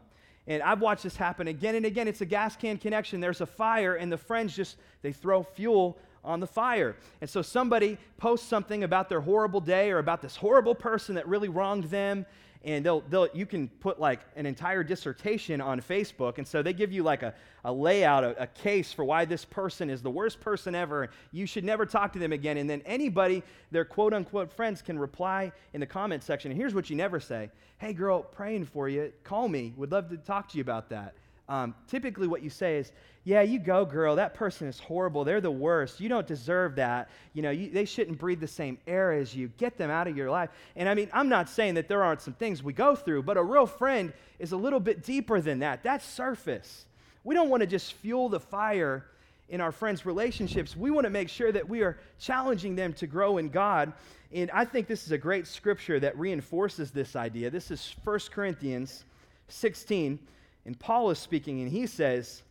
[0.47, 2.07] And I've watched this happen again and again.
[2.07, 3.21] It's a gas can connection.
[3.21, 6.95] There's a fire, and the friends just, they throw fuel on the fire.
[7.21, 11.27] And so somebody posts something about their horrible day or about this horrible person that
[11.27, 12.25] really wronged them,
[12.63, 16.37] and they'll, they'll, you can put like an entire dissertation on Facebook.
[16.37, 17.33] And so they give you like a,
[17.65, 21.09] a layout, a, a case for why this person is the worst person ever.
[21.31, 22.57] You should never talk to them again.
[22.57, 26.51] And then anybody, their quote unquote friends, can reply in the comment section.
[26.51, 27.49] And here's what you never say
[27.79, 29.11] Hey, girl, praying for you.
[29.23, 29.73] Call me.
[29.75, 31.15] Would love to talk to you about that.
[31.49, 32.91] Um, typically, what you say is,
[33.25, 34.15] Yeah, you go, girl.
[34.15, 35.23] That person is horrible.
[35.23, 35.99] They're the worst.
[35.99, 37.09] You don't deserve that.
[37.33, 39.49] You know, you, they shouldn't breathe the same air as you.
[39.57, 40.49] Get them out of your life.
[40.75, 43.37] And I mean, I'm not saying that there aren't some things we go through, but
[43.37, 45.83] a real friend is a little bit deeper than that.
[45.83, 46.85] That's surface.
[47.23, 49.05] We don't want to just fuel the fire
[49.49, 50.75] in our friends' relationships.
[50.75, 53.93] We want to make sure that we are challenging them to grow in God.
[54.33, 57.49] And I think this is a great scripture that reinforces this idea.
[57.49, 59.05] This is 1 Corinthians
[59.49, 60.19] 16
[60.65, 62.43] and Paul is speaking, and he says,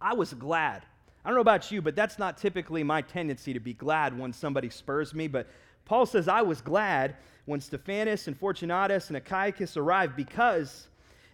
[0.00, 0.84] I was glad.
[1.24, 4.32] I don't know about you, but that's not typically my tendency to be glad when
[4.32, 5.28] somebody spurs me.
[5.28, 5.48] But
[5.84, 10.88] Paul says, I was glad when Stephanas and Fortunatus and Achaicus arrived because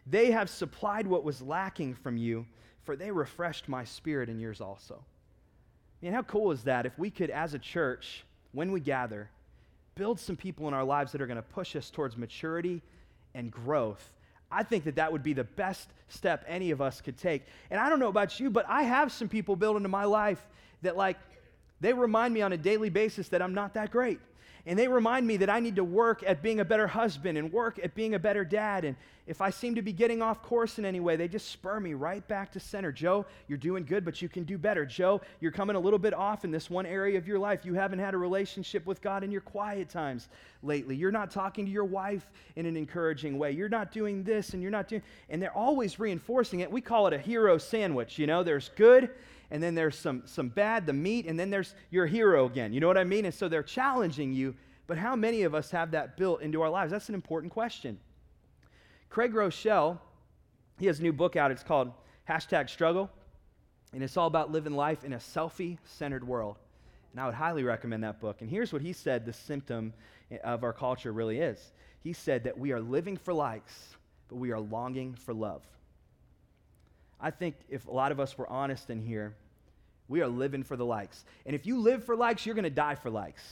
[0.06, 2.46] they have supplied what was lacking from you,
[2.84, 5.02] for they refreshed my spirit and yours also.
[6.00, 9.28] Man, how cool is that if we could, as a church, when we gather,
[9.94, 12.80] build some people in our lives that are going to push us towards maturity
[13.34, 14.14] and growth
[14.50, 17.44] I think that that would be the best step any of us could take.
[17.70, 20.44] And I don't know about you, but I have some people built into my life
[20.82, 21.18] that, like,
[21.80, 24.20] they remind me on a daily basis that I'm not that great.
[24.68, 27.50] And they remind me that I need to work at being a better husband and
[27.50, 28.84] work at being a better dad.
[28.84, 31.80] And if I seem to be getting off course in any way, they just spur
[31.80, 32.92] me right back to center.
[32.92, 34.84] Joe, you're doing good, but you can do better.
[34.84, 37.64] Joe, you're coming a little bit off in this one area of your life.
[37.64, 40.28] You haven't had a relationship with God in your quiet times
[40.62, 40.94] lately.
[40.94, 43.52] You're not talking to your wife in an encouraging way.
[43.52, 45.00] You're not doing this and you're not doing,
[45.30, 46.70] and they're always reinforcing it.
[46.70, 48.18] We call it a hero sandwich.
[48.18, 49.08] You know, there's good
[49.50, 52.72] and then there's some, some bad, the meat, and then there's your hero again.
[52.72, 53.24] You know what I mean?
[53.24, 54.54] And so they're challenging you,
[54.86, 56.90] but how many of us have that built into our lives?
[56.90, 57.98] That's an important question.
[59.08, 59.98] Craig Groeschel,
[60.78, 61.50] he has a new book out.
[61.50, 61.92] It's called
[62.28, 63.10] Hashtag Struggle,
[63.94, 66.56] and it's all about living life in a selfie centered world.
[67.12, 68.42] And I would highly recommend that book.
[68.42, 69.94] And here's what he said the symptom
[70.44, 73.96] of our culture really is he said that we are living for likes,
[74.28, 75.62] but we are longing for love.
[77.20, 79.34] I think if a lot of us were honest in here,
[80.08, 81.24] we are living for the likes.
[81.44, 83.42] And if you live for likes, you're going to die for likes.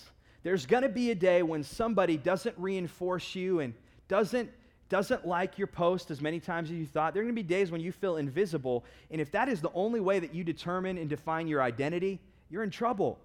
[0.43, 3.75] There's going to be a day when somebody doesn't reinforce you and
[4.09, 4.51] doesn't
[4.89, 7.13] doesn't like your post as many times as you thought.
[7.13, 9.73] There are going to be days when you feel invisible, and if that is the
[9.75, 13.19] only way that you determine and define your identity, you're in trouble.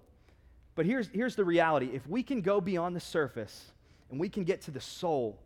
[0.73, 1.91] But here's here's the reality.
[1.93, 3.71] If we can go beyond the surface
[4.10, 5.38] and we can get to the soul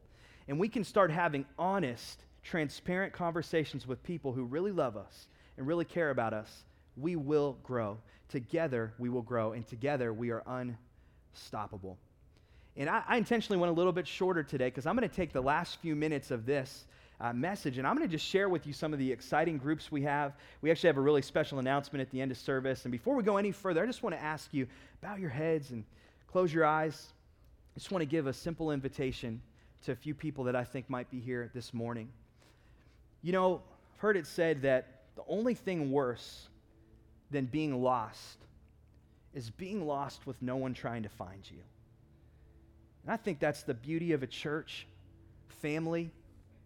[0.47, 5.27] and we can start having honest transparent conversations with people who really love us
[5.57, 6.63] and really care about us,
[6.95, 7.97] we will grow.
[8.29, 10.43] Together, we will grow, and together, we are
[11.33, 11.97] unstoppable.
[12.77, 15.33] And I, I intentionally went a little bit shorter today because I'm going to take
[15.33, 16.85] the last few minutes of this
[17.21, 19.89] uh, message and I'm going to just share with you some of the exciting groups
[19.89, 20.33] we have.
[20.61, 22.83] We actually have a really special announcement at the end of service.
[22.83, 24.67] And before we go any further, I just want to ask you
[25.01, 25.85] bow your heads and
[26.27, 27.13] close your eyes.
[27.75, 29.41] I just want to give a simple invitation
[29.85, 32.09] to a few people that I think might be here this morning.
[33.25, 33.63] You know,
[33.95, 36.47] I've heard it said that the only thing worse
[37.31, 38.37] than being lost
[39.33, 41.57] is being lost with no one trying to find you.
[43.01, 44.85] And I think that's the beauty of a church
[45.47, 46.11] family.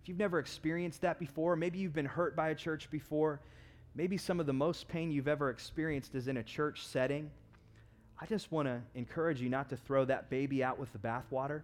[0.03, 3.39] If you've never experienced that before, maybe you've been hurt by a church before,
[3.95, 7.31] maybe some of the most pain you've ever experienced is in a church setting.
[8.19, 11.61] I just want to encourage you not to throw that baby out with the bathwater,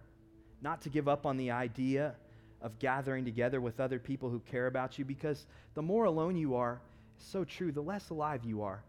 [0.62, 2.14] not to give up on the idea
[2.62, 6.54] of gathering together with other people who care about you because the more alone you
[6.54, 6.80] are,
[7.18, 8.82] so true, the less alive you are.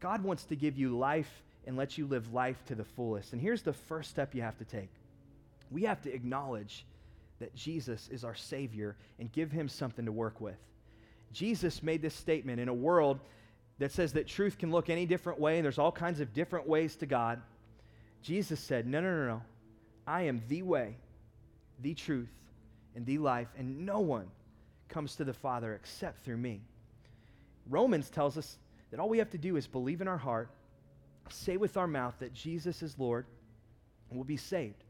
[0.00, 3.32] God wants to give you life and let you live life to the fullest.
[3.32, 4.90] And here's the first step you have to take
[5.70, 6.84] we have to acknowledge
[7.40, 10.58] that Jesus is our Savior and give Him something to work with.
[11.32, 13.18] Jesus made this statement in a world
[13.78, 16.68] that says that truth can look any different way and there's all kinds of different
[16.68, 17.42] ways to God.
[18.22, 19.42] Jesus said, No, no, no, no.
[20.06, 20.96] I am the way,
[21.80, 22.30] the truth,
[22.96, 24.26] and the life, and no one
[24.88, 26.60] comes to the Father except through me.
[27.68, 28.56] Romans tells us
[28.90, 30.48] that all we have to do is believe in our heart
[31.28, 33.26] say with our mouth that Jesus is Lord,
[34.08, 34.82] and we'll be saved.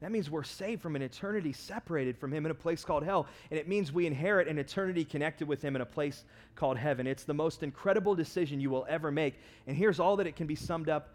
[0.00, 3.26] That means we're saved from an eternity separated from Him in a place called hell.
[3.50, 7.06] And it means we inherit an eternity connected with Him in a place called heaven.
[7.06, 9.34] It's the most incredible decision you will ever make.
[9.66, 11.14] And here's all that it can be summed up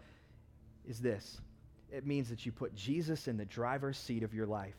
[0.88, 1.40] is this
[1.92, 4.74] it means that you put Jesus in the driver's seat of your life.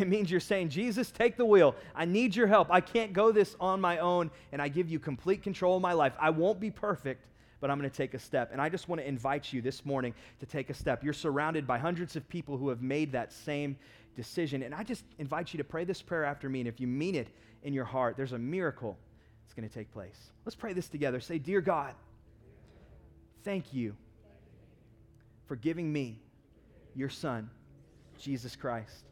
[0.00, 1.74] It means you're saying, Jesus, take the wheel.
[1.94, 2.68] I need your help.
[2.70, 5.92] I can't go this on my own, and I give you complete control of my
[5.92, 6.14] life.
[6.18, 7.26] I won't be perfect,
[7.60, 8.50] but I'm going to take a step.
[8.52, 11.04] And I just want to invite you this morning to take a step.
[11.04, 13.76] You're surrounded by hundreds of people who have made that same
[14.16, 14.62] decision.
[14.62, 16.60] And I just invite you to pray this prayer after me.
[16.60, 17.28] And if you mean it
[17.62, 18.98] in your heart, there's a miracle
[19.44, 20.32] that's going to take place.
[20.44, 21.20] Let's pray this together.
[21.20, 21.94] Say, Dear God,
[23.44, 23.94] thank you
[25.46, 26.18] for giving me
[26.94, 27.50] your Son,
[28.18, 29.04] Jesus Christ.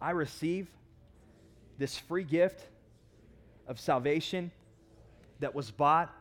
[0.00, 0.68] I receive
[1.78, 2.60] this free gift
[3.66, 4.50] of salvation
[5.40, 6.12] that was bought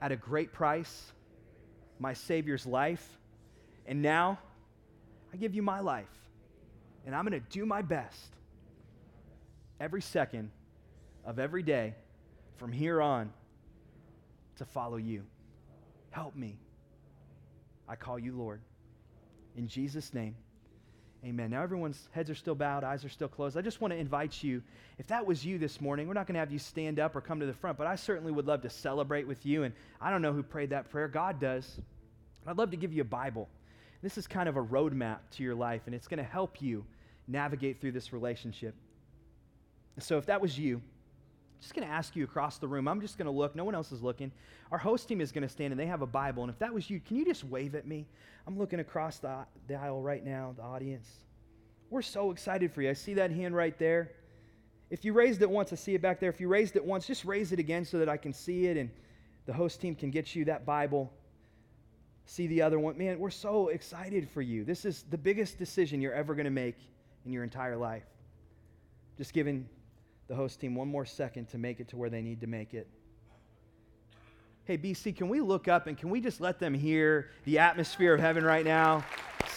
[0.00, 1.12] at a great price,
[1.98, 3.06] my Savior's life.
[3.86, 4.38] And now
[5.32, 6.06] I give you my life.
[7.06, 8.30] And I'm going to do my best
[9.80, 10.50] every second
[11.24, 11.94] of every day
[12.56, 13.32] from here on
[14.56, 15.24] to follow you.
[16.10, 16.56] Help me.
[17.88, 18.60] I call you Lord.
[19.56, 20.36] In Jesus' name.
[21.24, 21.50] Amen.
[21.50, 23.56] Now, everyone's heads are still bowed, eyes are still closed.
[23.56, 24.62] I just want to invite you,
[24.98, 27.22] if that was you this morning, we're not going to have you stand up or
[27.22, 29.62] come to the front, but I certainly would love to celebrate with you.
[29.62, 31.80] And I don't know who prayed that prayer, God does.
[32.46, 33.48] I'd love to give you a Bible.
[34.02, 36.84] This is kind of a roadmap to your life, and it's going to help you
[37.26, 38.74] navigate through this relationship.
[39.98, 40.82] So, if that was you,
[41.64, 42.86] just going to ask you across the room.
[42.86, 43.56] I'm just going to look.
[43.56, 44.30] No one else is looking.
[44.70, 46.42] Our host team is going to stand and they have a Bible.
[46.42, 48.06] And if that was you, can you just wave at me?
[48.46, 51.08] I'm looking across the, the aisle right now, the audience.
[51.88, 52.90] We're so excited for you.
[52.90, 54.12] I see that hand right there.
[54.90, 56.28] If you raised it once, I see it back there.
[56.28, 58.76] If you raised it once, just raise it again so that I can see it
[58.76, 58.90] and
[59.46, 61.10] the host team can get you that Bible.
[62.26, 62.98] See the other one.
[62.98, 64.64] Man, we're so excited for you.
[64.64, 66.76] This is the biggest decision you're ever going to make
[67.24, 68.04] in your entire life.
[69.16, 69.66] Just giving
[70.28, 72.74] the host team one more second to make it to where they need to make
[72.74, 72.88] it.
[74.64, 78.14] Hey, BC, can we look up and can we just let them hear the atmosphere
[78.14, 79.04] of heaven right now?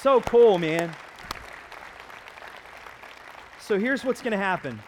[0.02, 0.94] So cool, man.
[3.60, 4.80] So here's what's going to happen.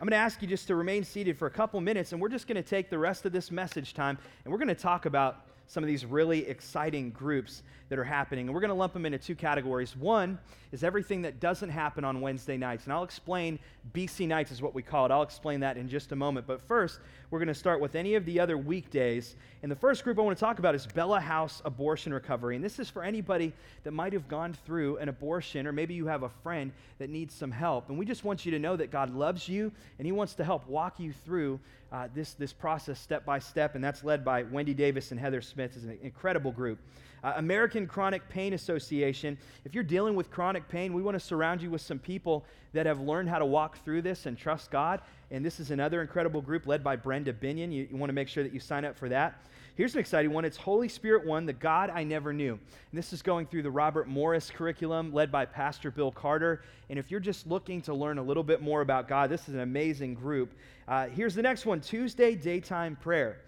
[0.00, 2.28] I'm going to ask you just to remain seated for a couple minutes, and we're
[2.28, 5.06] just going to take the rest of this message time and we're going to talk
[5.06, 8.46] about some of these really exciting groups that are happening.
[8.46, 9.96] And we're going to lump them into two categories.
[9.96, 10.38] One
[10.72, 12.84] is everything that doesn't happen on Wednesday nights.
[12.84, 13.58] And I'll explain
[13.94, 15.12] BC nights is what we call it.
[15.12, 16.46] I'll explain that in just a moment.
[16.46, 17.00] But first,
[17.30, 19.36] we're going to start with any of the other weekdays.
[19.62, 22.56] And the first group I want to talk about is Bella House Abortion Recovery.
[22.56, 23.52] And this is for anybody
[23.84, 27.34] that might have gone through an abortion, or maybe you have a friend that needs
[27.34, 27.88] some help.
[27.88, 30.44] And we just want you to know that God loves you and He wants to
[30.44, 31.60] help walk you through
[31.92, 33.74] uh, this, this process step by step.
[33.74, 35.76] And that's led by Wendy Davis and Heather Smith.
[35.76, 36.78] is an incredible group.
[37.24, 39.36] Uh, American Chronic Pain Association.
[39.64, 42.86] If you're dealing with chronic pain, we want to surround you with some people that
[42.86, 45.00] have learned how to walk through this and trust God.
[45.30, 47.72] And this is another incredible group led by Brenda Binion.
[47.72, 49.42] You, you want to make sure that you sign up for that.
[49.78, 50.44] Here's an exciting one.
[50.44, 52.54] It's Holy Spirit One, the God I Never Knew.
[52.54, 56.62] And this is going through the Robert Morris curriculum led by Pastor Bill Carter.
[56.90, 59.54] And if you're just looking to learn a little bit more about God, this is
[59.54, 60.52] an amazing group.
[60.88, 63.38] Uh, here's the next one Tuesday Daytime Prayer.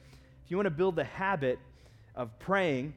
[0.44, 1.58] If you want to build the habit
[2.14, 2.94] of praying,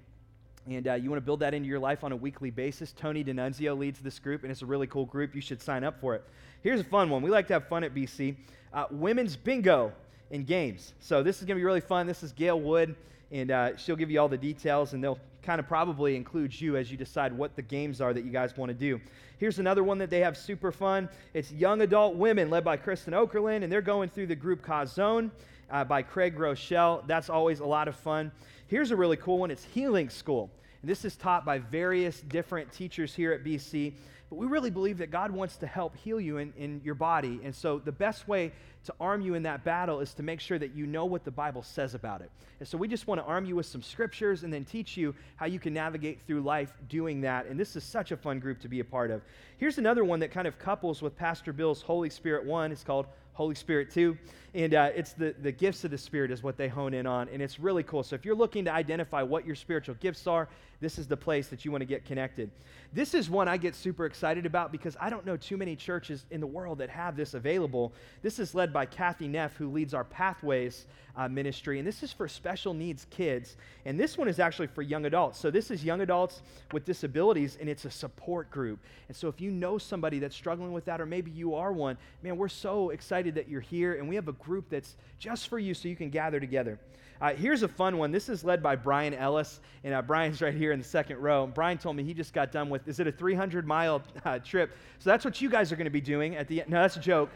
[0.68, 3.24] and uh, you want to build that into your life on a weekly basis, Tony
[3.24, 5.34] D'Annunzio leads this group, and it's a really cool group.
[5.34, 6.24] You should sign up for it.
[6.62, 7.24] Here's a fun one.
[7.24, 8.36] We like to have fun at BC.
[8.72, 9.92] Uh, women's bingo
[10.30, 10.94] in games.
[11.00, 12.06] So this is going to be really fun.
[12.06, 12.96] This is Gail Wood,
[13.34, 16.78] and uh, she'll give you all the details, and they'll kind of probably include you
[16.78, 19.02] as you decide what the games are that you guys want to do.
[19.40, 21.10] Here's another one that they have super fun.
[21.34, 25.32] It's Young Adult Women, led by Kristen Okerlund, and they're going through the group Chazown
[25.72, 27.06] uh, by Craig Groeschel.
[27.08, 28.32] That's always a lot of fun.
[28.68, 30.52] Here's a really cool one it's Healing School.
[30.82, 33.94] And this is taught by various different teachers here at BC.
[34.30, 37.40] But we really believe that God wants to help heal you in, in your body.
[37.44, 38.52] And so the best way
[38.86, 41.32] to arm you in that battle is to make sure that you know what the
[41.32, 42.30] Bible says about it.
[42.60, 45.16] And so we just want to arm you with some scriptures and then teach you
[45.36, 47.46] how you can navigate through life doing that.
[47.48, 49.22] And this is such a fun group to be a part of.
[49.58, 52.72] Here's another one that kind of couples with Pastor Bill's Holy Spirit one.
[52.72, 54.18] It's called Holy Spirit too.
[54.54, 57.28] And uh, it's the, the gifts of the Spirit is what they hone in on.
[57.30, 58.04] And it's really cool.
[58.04, 60.48] So if you're looking to identify what your spiritual gifts are,
[60.80, 62.52] this is the place that you want to get connected.
[62.92, 66.26] This is one I get super excited about because I don't know too many churches
[66.30, 67.94] in the world that have this available.
[68.22, 71.78] This is led by Kathy Neff, who leads our Pathways uh, ministry.
[71.78, 73.56] And this is for special needs kids.
[73.86, 75.40] And this one is actually for young adults.
[75.40, 78.80] So this is young adults with disabilities, and it's a support group.
[79.08, 81.98] And so if you know somebody that's struggling with that, or maybe you are one,
[82.24, 83.94] man, we're so excited that you're here.
[83.94, 86.80] And we have a group that's just for you so you can gather together.
[87.22, 88.12] Uh, here's a fun one.
[88.12, 91.48] This is led by Brian Ellis, and uh, Brian's right here in the second row.
[91.48, 94.76] Brian told me he just got done with, is it a 300 mile uh, trip?
[95.00, 96.72] So that's what you guys are going to be doing at the end.
[96.72, 97.30] No, that's a joke.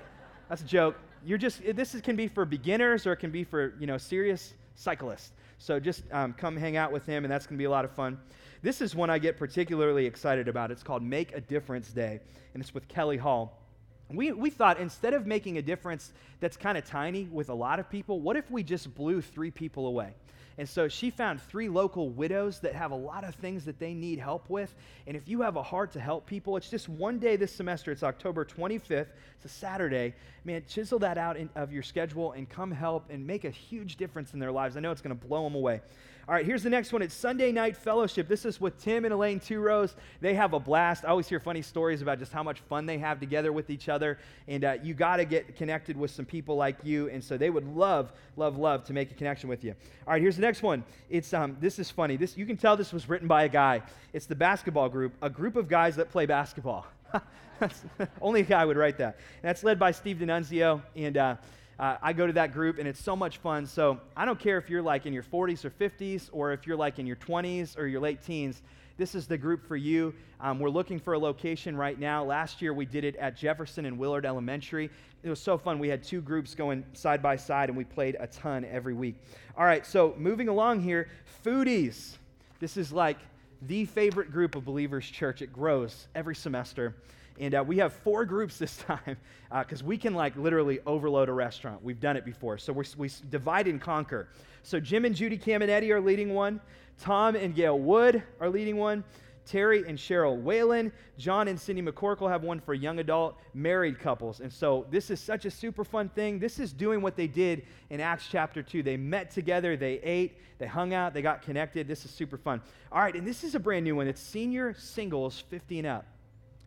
[0.50, 0.98] That's a joke.
[1.26, 3.98] You're just, this is, can be for beginners or it can be for, you know,
[3.98, 5.32] serious cyclists.
[5.58, 7.84] So just um, come hang out with him, and that's going to be a lot
[7.84, 8.20] of fun.
[8.62, 10.72] This is one I get particularly excited about.
[10.72, 12.20] It's called Make a Difference Day,
[12.54, 13.60] and it's with Kelly Hall.
[14.10, 17.80] We, we thought instead of making a difference that's kind of tiny with a lot
[17.80, 20.14] of people, what if we just blew three people away?
[20.60, 23.94] And so she found three local widows that have a lot of things that they
[23.94, 24.74] need help with.
[25.06, 27.92] And if you have a heart to help people, it's just one day this semester.
[27.92, 29.08] It's October 25th.
[29.36, 30.16] It's a Saturday.
[30.46, 33.98] Man, chisel that out in, of your schedule and come help and make a huge
[33.98, 34.76] difference in their lives.
[34.78, 35.82] I know it's going to blow them away.
[36.28, 37.02] All right, here's the next one.
[37.02, 38.28] It's Sunday Night Fellowship.
[38.28, 39.96] This is with Tim and Elaine Two Rows.
[40.20, 41.06] They have a blast.
[41.06, 43.88] I always hear funny stories about just how much fun they have together with each
[43.88, 44.20] other.
[44.50, 47.10] And uh, you got to get connected with some people like you.
[47.10, 49.74] And so they would love, love, love to make a connection with you.
[50.06, 50.84] All right, here's the next one.
[51.10, 52.18] It's um, this is funny.
[52.18, 53.82] This you can tell this was written by a guy.
[54.12, 56.88] It's the basketball group, a group of guys that play basketball.
[58.22, 59.16] Only a guy would write that.
[59.42, 60.82] And that's led by Steve D'Annunzio.
[60.96, 61.36] And uh,
[61.80, 63.66] uh, I go to that group and it's so much fun.
[63.66, 66.78] So I don't care if you're like in your 40s or 50s or if you're
[66.78, 68.62] like in your 20s or your late teens.
[68.98, 70.16] This is the group for you.
[70.42, 72.24] Um, we're looking for a location right now.
[72.24, 74.90] Last year we did it at Jefferson and Willard Elementary.
[75.22, 75.78] It was so fun.
[75.78, 79.16] We had two groups going side by side and we played a ton every week.
[79.56, 81.10] All right, so moving along here,
[81.46, 82.18] foodies.
[82.60, 83.18] This is like
[83.64, 85.44] the favorite group of Believers Church.
[85.44, 86.96] It grows every semester.
[87.40, 89.18] And uh, we have four groups this time
[89.52, 91.84] because uh, we can like literally overload a restaurant.
[91.84, 92.58] We've done it before.
[92.58, 94.30] So we divide and conquer.
[94.64, 96.60] So Jim and Judy Caminetti are leading one.
[97.00, 99.04] Tom and Gail Wood are leading one.
[99.48, 104.42] Terry and Cheryl Whalen, John and Cindy McCorkle have one for young adult married couples.
[104.42, 106.38] And so this is such a super fun thing.
[106.38, 108.84] This is doing what they did in Acts chapter 2.
[108.84, 111.88] They met together, they ate, they hung out, they got connected.
[111.88, 112.62] This is super fun.
[112.92, 114.08] All right, and this is a brand new one.
[114.08, 116.06] It's senior singles 50 and up.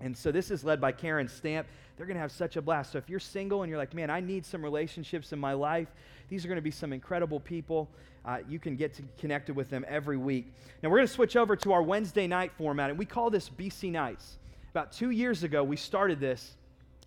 [0.00, 1.66] And so this is led by Karen Stamp.
[1.96, 2.92] They're going to have such a blast.
[2.92, 5.88] So if you're single and you're like, man, I need some relationships in my life,
[6.28, 7.88] these are going to be some incredible people.
[8.24, 10.52] Uh, you can get to connected with them every week.
[10.82, 13.48] Now we're going to switch over to our Wednesday night format, and we call this
[13.50, 14.38] BC Nights.
[14.70, 16.54] About two years ago, we started this.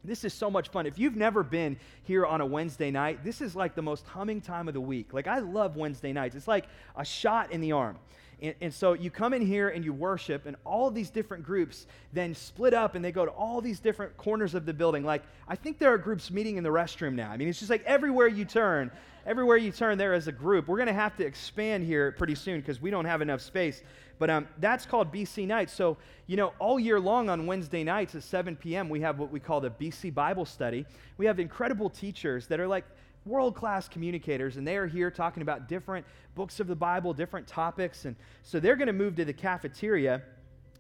[0.04, 0.86] This is so much fun.
[0.86, 4.42] If you've never been here on a Wednesday night, this is like the most humming
[4.42, 5.14] time of the week.
[5.14, 6.36] Like, I love Wednesday nights.
[6.36, 6.66] It's like
[6.98, 7.98] a shot in the arm.
[8.44, 11.88] And, and, so you come in here and you worship, and all these different groups
[12.12, 15.06] then split up and they go to all these different corners of the building.
[15.06, 17.32] Like, I think there are groups meeting in the restroom now.
[17.32, 18.92] I mean, it's just like everywhere you turn,
[19.26, 20.68] everywhere you turn, there is a group.
[20.68, 23.82] We're going to have to expand here pretty soon because we don't have enough space.
[24.20, 25.72] But um, that's called BC Nights.
[25.72, 25.96] So,
[26.28, 29.40] you know, all year long on Wednesday nights at 7 p.m., we have what we
[29.40, 30.86] call the BC Bible Study.
[31.18, 32.84] We have incredible teachers that are like,
[33.26, 36.06] world class communicators, and they are here talking about different
[36.36, 38.06] books of the Bible, different topics.
[38.06, 40.22] And so they're going to move to the cafeteria.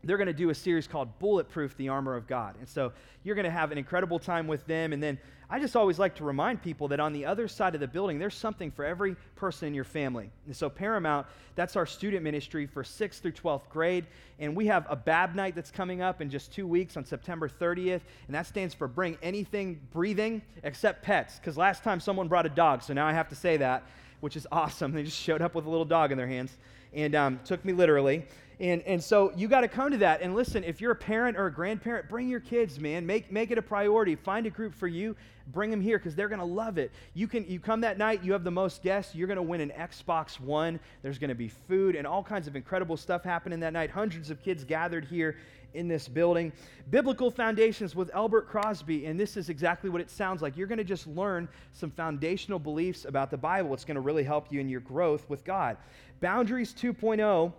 [0.03, 2.55] They're going to do a series called Bulletproof the Armor of God.
[2.59, 2.91] And so
[3.23, 4.91] you're going to have an incredible time with them.
[4.91, 5.17] And then
[5.49, 8.17] I just always like to remind people that on the other side of the building,
[8.17, 10.31] there's something for every person in your family.
[10.45, 14.07] And so, Paramount, that's our student ministry for 6th through 12th grade.
[14.39, 17.47] And we have a BAB night that's coming up in just two weeks on September
[17.47, 18.01] 30th.
[18.27, 21.37] And that stands for Bring Anything Breathing Except Pets.
[21.37, 23.83] Because last time someone brought a dog, so now I have to say that,
[24.21, 24.91] which is awesome.
[24.95, 26.57] They just showed up with a little dog in their hands
[26.93, 28.25] and um, took me literally.
[28.59, 30.21] And, and so you got to come to that.
[30.21, 33.05] And listen, if you're a parent or a grandparent, bring your kids, man.
[33.05, 34.15] Make, make it a priority.
[34.15, 35.15] Find a group for you.
[35.47, 36.91] Bring them here because they're going to love it.
[37.13, 39.13] You can you come that night, you have the most guests.
[39.13, 40.79] You're going to win an Xbox One.
[41.01, 43.89] There's going to be food and all kinds of incredible stuff happening that night.
[43.89, 45.35] Hundreds of kids gathered here
[45.73, 46.51] in this building.
[46.91, 50.55] Biblical Foundations with Albert Crosby, and this is exactly what it sounds like.
[50.55, 53.73] You're going to just learn some foundational beliefs about the Bible.
[53.73, 55.77] It's going to really help you in your growth with God.
[56.21, 57.51] Boundaries 2.0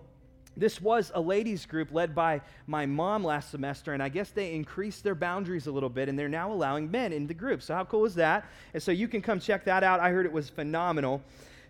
[0.56, 4.54] this was a ladies group led by my mom last semester, and I guess they
[4.54, 7.62] increased their boundaries a little bit, and they're now allowing men in the group.
[7.62, 8.46] So, how cool is that?
[8.72, 10.00] And so, you can come check that out.
[10.00, 11.22] I heard it was phenomenal.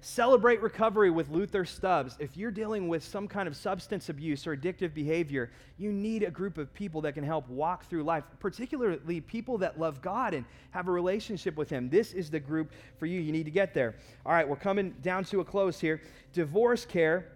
[0.07, 2.16] Celebrate recovery with Luther Stubbs.
[2.18, 6.30] If you're dealing with some kind of substance abuse or addictive behavior, you need a
[6.30, 10.45] group of people that can help walk through life, particularly people that love God and
[10.72, 11.89] have a relationship with Him.
[11.89, 13.18] This is the group for you.
[13.18, 13.95] You need to get there.
[14.26, 16.03] All right, we're coming down to a close here.
[16.35, 17.28] Divorce care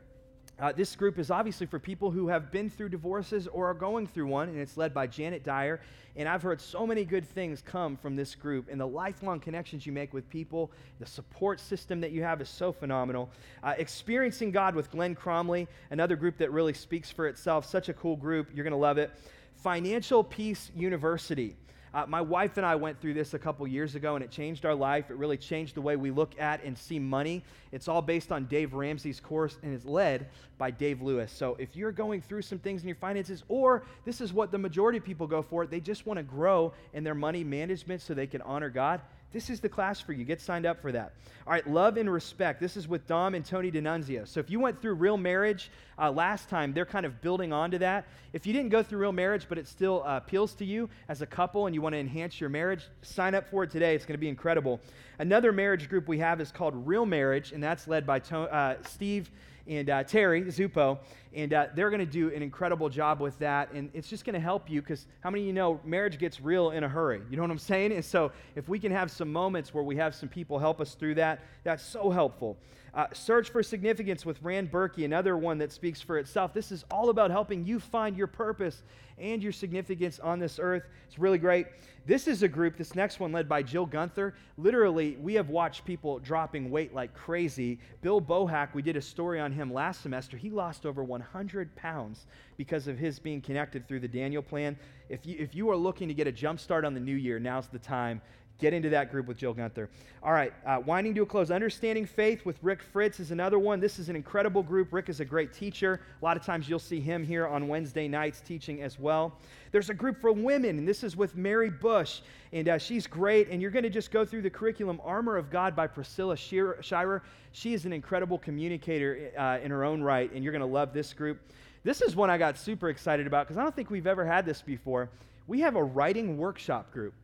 [0.61, 4.07] uh, this group is obviously for people who have been through divorces or are going
[4.07, 5.81] through one, and it's led by Janet Dyer.
[6.17, 9.87] And I've heard so many good things come from this group, and the lifelong connections
[9.87, 13.31] you make with people, the support system that you have is so phenomenal.
[13.63, 17.65] Uh, Experiencing God with Glenn Cromley, another group that really speaks for itself.
[17.65, 18.49] Such a cool group.
[18.53, 19.13] You're going to love it.
[19.55, 21.57] Financial Peace University.
[21.95, 24.65] Uh, my wife and I went through this a couple years ago, and it changed
[24.65, 25.11] our life.
[25.11, 27.43] It really changed the way we look at and see money.
[27.73, 30.29] It's all based on Dave Ramsey's course and is led
[30.59, 31.33] by Dave Lewis.
[31.33, 34.59] So if you're going through some things in your finances, or this is what the
[34.59, 38.15] majority of people go for, they just want to grow in their money management so
[38.15, 39.01] they can honor God
[39.33, 40.25] this is the class for you.
[40.25, 41.13] Get signed up for that.
[41.47, 42.61] All right, love and respect.
[42.61, 44.27] This is with Dom and Tony D'Annunzio.
[44.27, 47.79] So if you went through real marriage uh, last time, they're kind of building onto
[47.79, 48.07] that.
[48.33, 51.21] If you didn't go through real marriage, but it still uh, appeals to you as
[51.21, 53.95] a couple and you want to enhance your marriage, sign up for it today.
[53.95, 54.81] It's going to be incredible.
[55.19, 58.77] Another marriage group we have is called Real Marriage, and that's led by to- uh,
[58.87, 59.31] Steve
[59.67, 60.99] and uh, Terry Zupo,
[61.39, 63.71] and uh, they're going to do an incredible job with that.
[63.73, 66.41] And it's just going to help you because how many of you know marriage gets
[66.41, 67.23] real in a hurry?
[67.31, 67.93] You know what I'm saying?
[67.93, 70.95] And so if we can have some moments where we have some people help us
[70.95, 72.57] through that, that's so helpful.
[72.93, 76.53] Uh, Search for Significance with Rand Berkey, another one that speaks for itself.
[76.53, 78.83] This is all about helping you find your purpose
[79.19, 80.89] and your significance on this earth.
[81.07, 81.67] It's really great.
[82.07, 84.35] This is a group, this next one led by Jill Gunther.
[84.57, 87.79] Literally, we have watched people dropping weight like crazy.
[88.01, 90.37] Bill Bohack, we did a story on him last semester.
[90.37, 91.28] He lost over 100
[91.77, 92.27] pounds
[92.57, 94.77] because of his being connected through the Daniel plan.
[95.09, 97.39] If you, if you are looking to get a jump start on the new year,
[97.39, 98.21] now's the time
[98.59, 99.89] Get into that group with Jill Gunther.
[100.21, 101.53] All right, uh, winding to a close.
[101.53, 103.79] Understanding Faith with Rick Fritz is another one.
[103.79, 104.93] This is an incredible group.
[104.93, 106.01] Rick is a great teacher.
[106.21, 109.39] A lot of times you'll see him here on Wednesday nights teaching as well.
[109.71, 112.21] There's a group for women, and this is with Mary Bush,
[112.53, 113.49] and uh, she's great.
[113.49, 117.23] And you're going to just go through the curriculum Armor of God by Priscilla Shirer.
[117.53, 120.93] She is an incredible communicator uh, in her own right, and you're going to love
[120.93, 121.41] this group.
[121.85, 124.45] This is one I got super excited about because I don't think we've ever had
[124.45, 125.11] this before.
[125.47, 127.15] We have a writing workshop group.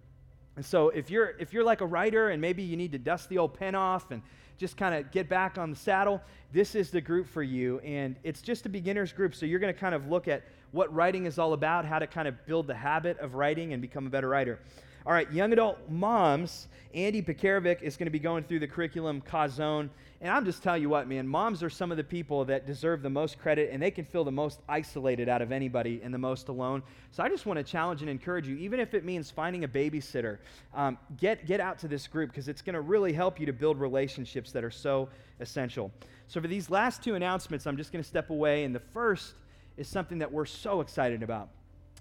[0.57, 3.29] And so if you're if you're like a writer and maybe you need to dust
[3.29, 4.23] the old pen off and
[4.57, 6.21] just kind of get back on the saddle,
[6.53, 7.81] this is the group for you.
[7.81, 10.93] And it's just a beginner's group, so you're going to kind of look at what
[10.95, 14.07] writing is all about, how to kind of build the habit of writing and become
[14.07, 14.61] a better writer.
[15.07, 19.21] All right, young adult moms, Andy Pekarovic is going to be going through the curriculum
[19.21, 19.91] Chazown.
[20.25, 23.03] And I'm just telling you what, man, moms are some of the people that deserve
[23.03, 26.19] the most credit and they can feel the most isolated out of anybody and the
[26.19, 26.83] most alone.
[27.11, 29.69] So I just want to challenge and encourage you, even if it means finding a
[29.69, 30.39] babysitter,
[30.73, 33.53] um, get, get out to this group because it's going to really help you to
[33.53, 35.11] build relationships that are so
[35.41, 35.93] essential.
[36.27, 38.65] So for these last two announcements, I'm just going to step away.
[38.65, 39.35] And the first
[39.77, 41.51] is something that we're so excited about.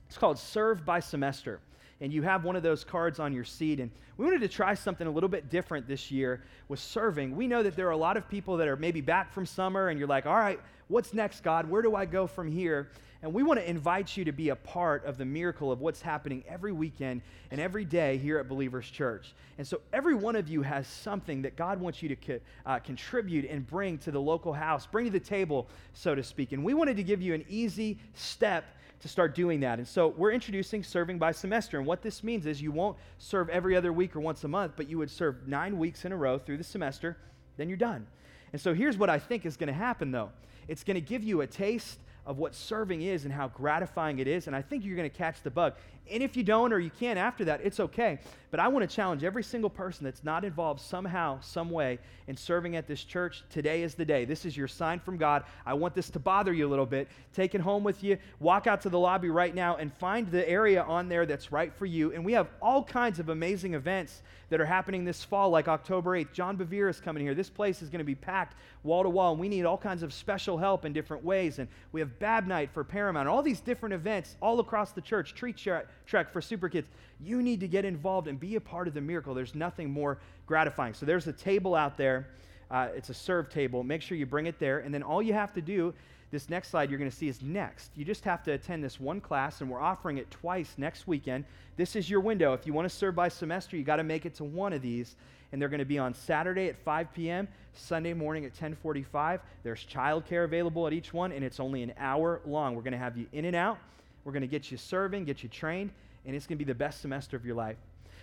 [0.08, 1.60] It's called Serve by Semester
[2.02, 3.80] and you have one of those cards on your seat.
[3.80, 7.36] And we wanted to try something a little bit different this year with serving.
[7.36, 9.90] We know that there are a lot of people that are maybe back from summer,
[9.90, 11.70] and you're like, all right, what's next, God?
[11.70, 12.90] Where do I go from here?
[13.24, 16.02] And we want to invite you to be a part of the miracle of what's
[16.02, 17.22] happening every weekend
[17.52, 19.34] and every day here at Believers Church.
[19.58, 22.80] And so every one of you has something that God wants you to co- uh,
[22.80, 26.52] contribute and bring to the local house, bring to the table, so to speak.
[26.52, 28.66] And we wanted to give you an easy step
[29.04, 29.80] to start doing that.
[29.80, 31.78] And so we're introducing serving by semester.
[31.78, 34.74] And what this means is you won't serve every other week or once a month,
[34.78, 37.18] but you would serve nine weeks in a row through the semester,
[37.58, 38.08] then you're done.
[38.54, 40.30] And so here's what I think is going to happen, though
[40.70, 44.28] it's going to give you a taste of what serving is and how gratifying it
[44.28, 44.48] is.
[44.48, 45.74] And I think you're going to catch the bug.
[46.12, 48.20] And if you don't or you can't after that, it's okay.
[48.52, 51.98] But I want to challenge every single person that's not involved somehow, some way
[52.28, 53.44] in serving at this church.
[53.50, 54.26] Today is the day.
[54.26, 55.44] This is your sign from God.
[55.66, 57.08] I want this to bother you a little bit.
[57.34, 58.18] Take it home with you.
[58.40, 61.74] Walk out to the lobby right now and find the area on there that's right
[61.74, 62.12] for you.
[62.12, 64.22] And we have all kinds of amazing events
[64.54, 66.32] that are happening this fall, like October 8th.
[66.32, 67.34] John Bevere is coming here.
[67.34, 70.04] This place is going to be packed wall to wall, and we need all kinds
[70.04, 71.58] of special help in different ways.
[71.58, 75.34] And we have Bab Night for Paramount, all these different events all across the church.
[75.34, 76.88] Tree Trek for Super Kids.
[77.20, 79.34] You need to get involved and be a part of the miracle.
[79.34, 80.94] There's nothing more gratifying.
[80.94, 82.28] So there's a table out there.
[82.70, 83.84] Uh, it's a serve table.
[83.84, 84.82] Make sure you bring it there.
[84.82, 85.96] And then all you have to do,
[86.34, 87.92] this next slide you're going to see is next.
[87.96, 91.46] You just have to attend this one class, and we're offering it twice next weekend.
[91.78, 92.54] This is your window.
[92.54, 94.82] If you want to serve by semester, you got to make it to one of
[94.82, 95.16] these.
[95.52, 99.42] And they're going to be on Saturday at 5 p.m., Sunday morning at 1045.
[99.62, 102.76] There's childcare available at each one, and it's only an hour long.
[102.76, 103.78] We're going to have you in and out.
[104.24, 105.92] We're going to get you serving, get you trained,
[106.26, 107.78] and it's going to be the best semester of your life.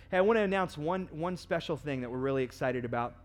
[0.09, 3.15] Hey, I want to announce one, one special thing that we're really excited about.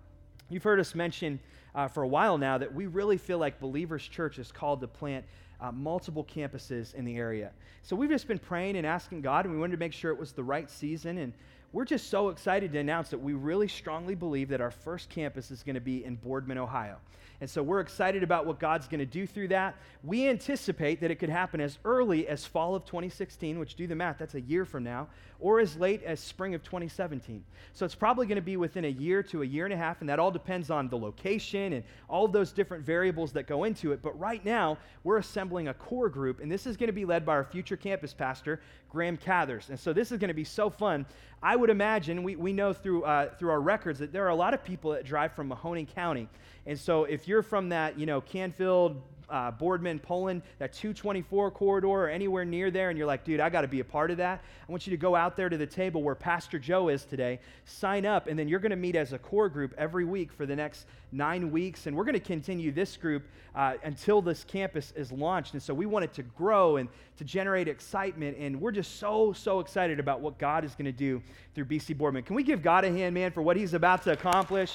[0.49, 1.41] You've heard us mention
[1.77, 4.89] uh, for a while now that we really feel like Believers Church is called to
[4.89, 5.25] plant
[5.61, 7.53] uh, multiple campuses in the area.
[7.83, 10.19] So we've just been praying and asking God, and we wanted to make sure it
[10.19, 11.19] was the right season.
[11.19, 11.33] And
[11.77, 15.51] we're just so excited to announce that we really strongly believe that our first campus
[15.51, 16.97] is going to be in Boardman, Ohio.
[17.43, 19.77] And so we're excited about what God's going to do through that.
[20.03, 23.95] We anticipate that it could happen as early as fall of 2016, which do the
[23.95, 25.09] math, that's a year from now,
[25.39, 27.45] or as late as spring of 2017.
[27.75, 30.01] So it's probably going to be within a year to a year and a half,
[30.01, 33.65] and that all depends on the location and all of those different variables that go
[33.65, 34.01] into it.
[34.01, 37.27] But right now, we're assembling a core group, and this is going to be led
[37.27, 38.63] by our future campus pastor,
[38.97, 39.69] Graham Cathers.
[39.69, 41.05] And so this is going to be so fun.
[41.43, 44.35] I would imagine, we, we know through, uh, through our records that there are a
[44.35, 46.31] lot of people that drive from Mahoning County.
[46.65, 51.89] And so if you're from that, you know, Canfield, uh, Boardman, Poland, that 224 corridor
[51.89, 54.17] or anywhere near there, and you're like, dude, I got to be a part of
[54.19, 57.05] that, I want you to go out there to the table where Pastor Joe is
[57.05, 60.33] today, sign up, and then you're going to meet as a core group every week
[60.33, 61.87] for the next nine weeks.
[61.87, 63.25] And we're going to continue this group
[63.55, 65.55] uh, until this campus is launched.
[65.55, 68.37] And so we want it to grow and to generate excitement.
[68.39, 71.23] And we're just so, so excited about what God is going to do
[71.55, 72.23] through BC Boardman.
[72.23, 74.75] Can we give God a hand, man, for what he's about to accomplish?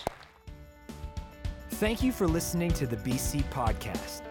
[1.72, 4.31] Thank you for listening to the BC Podcast.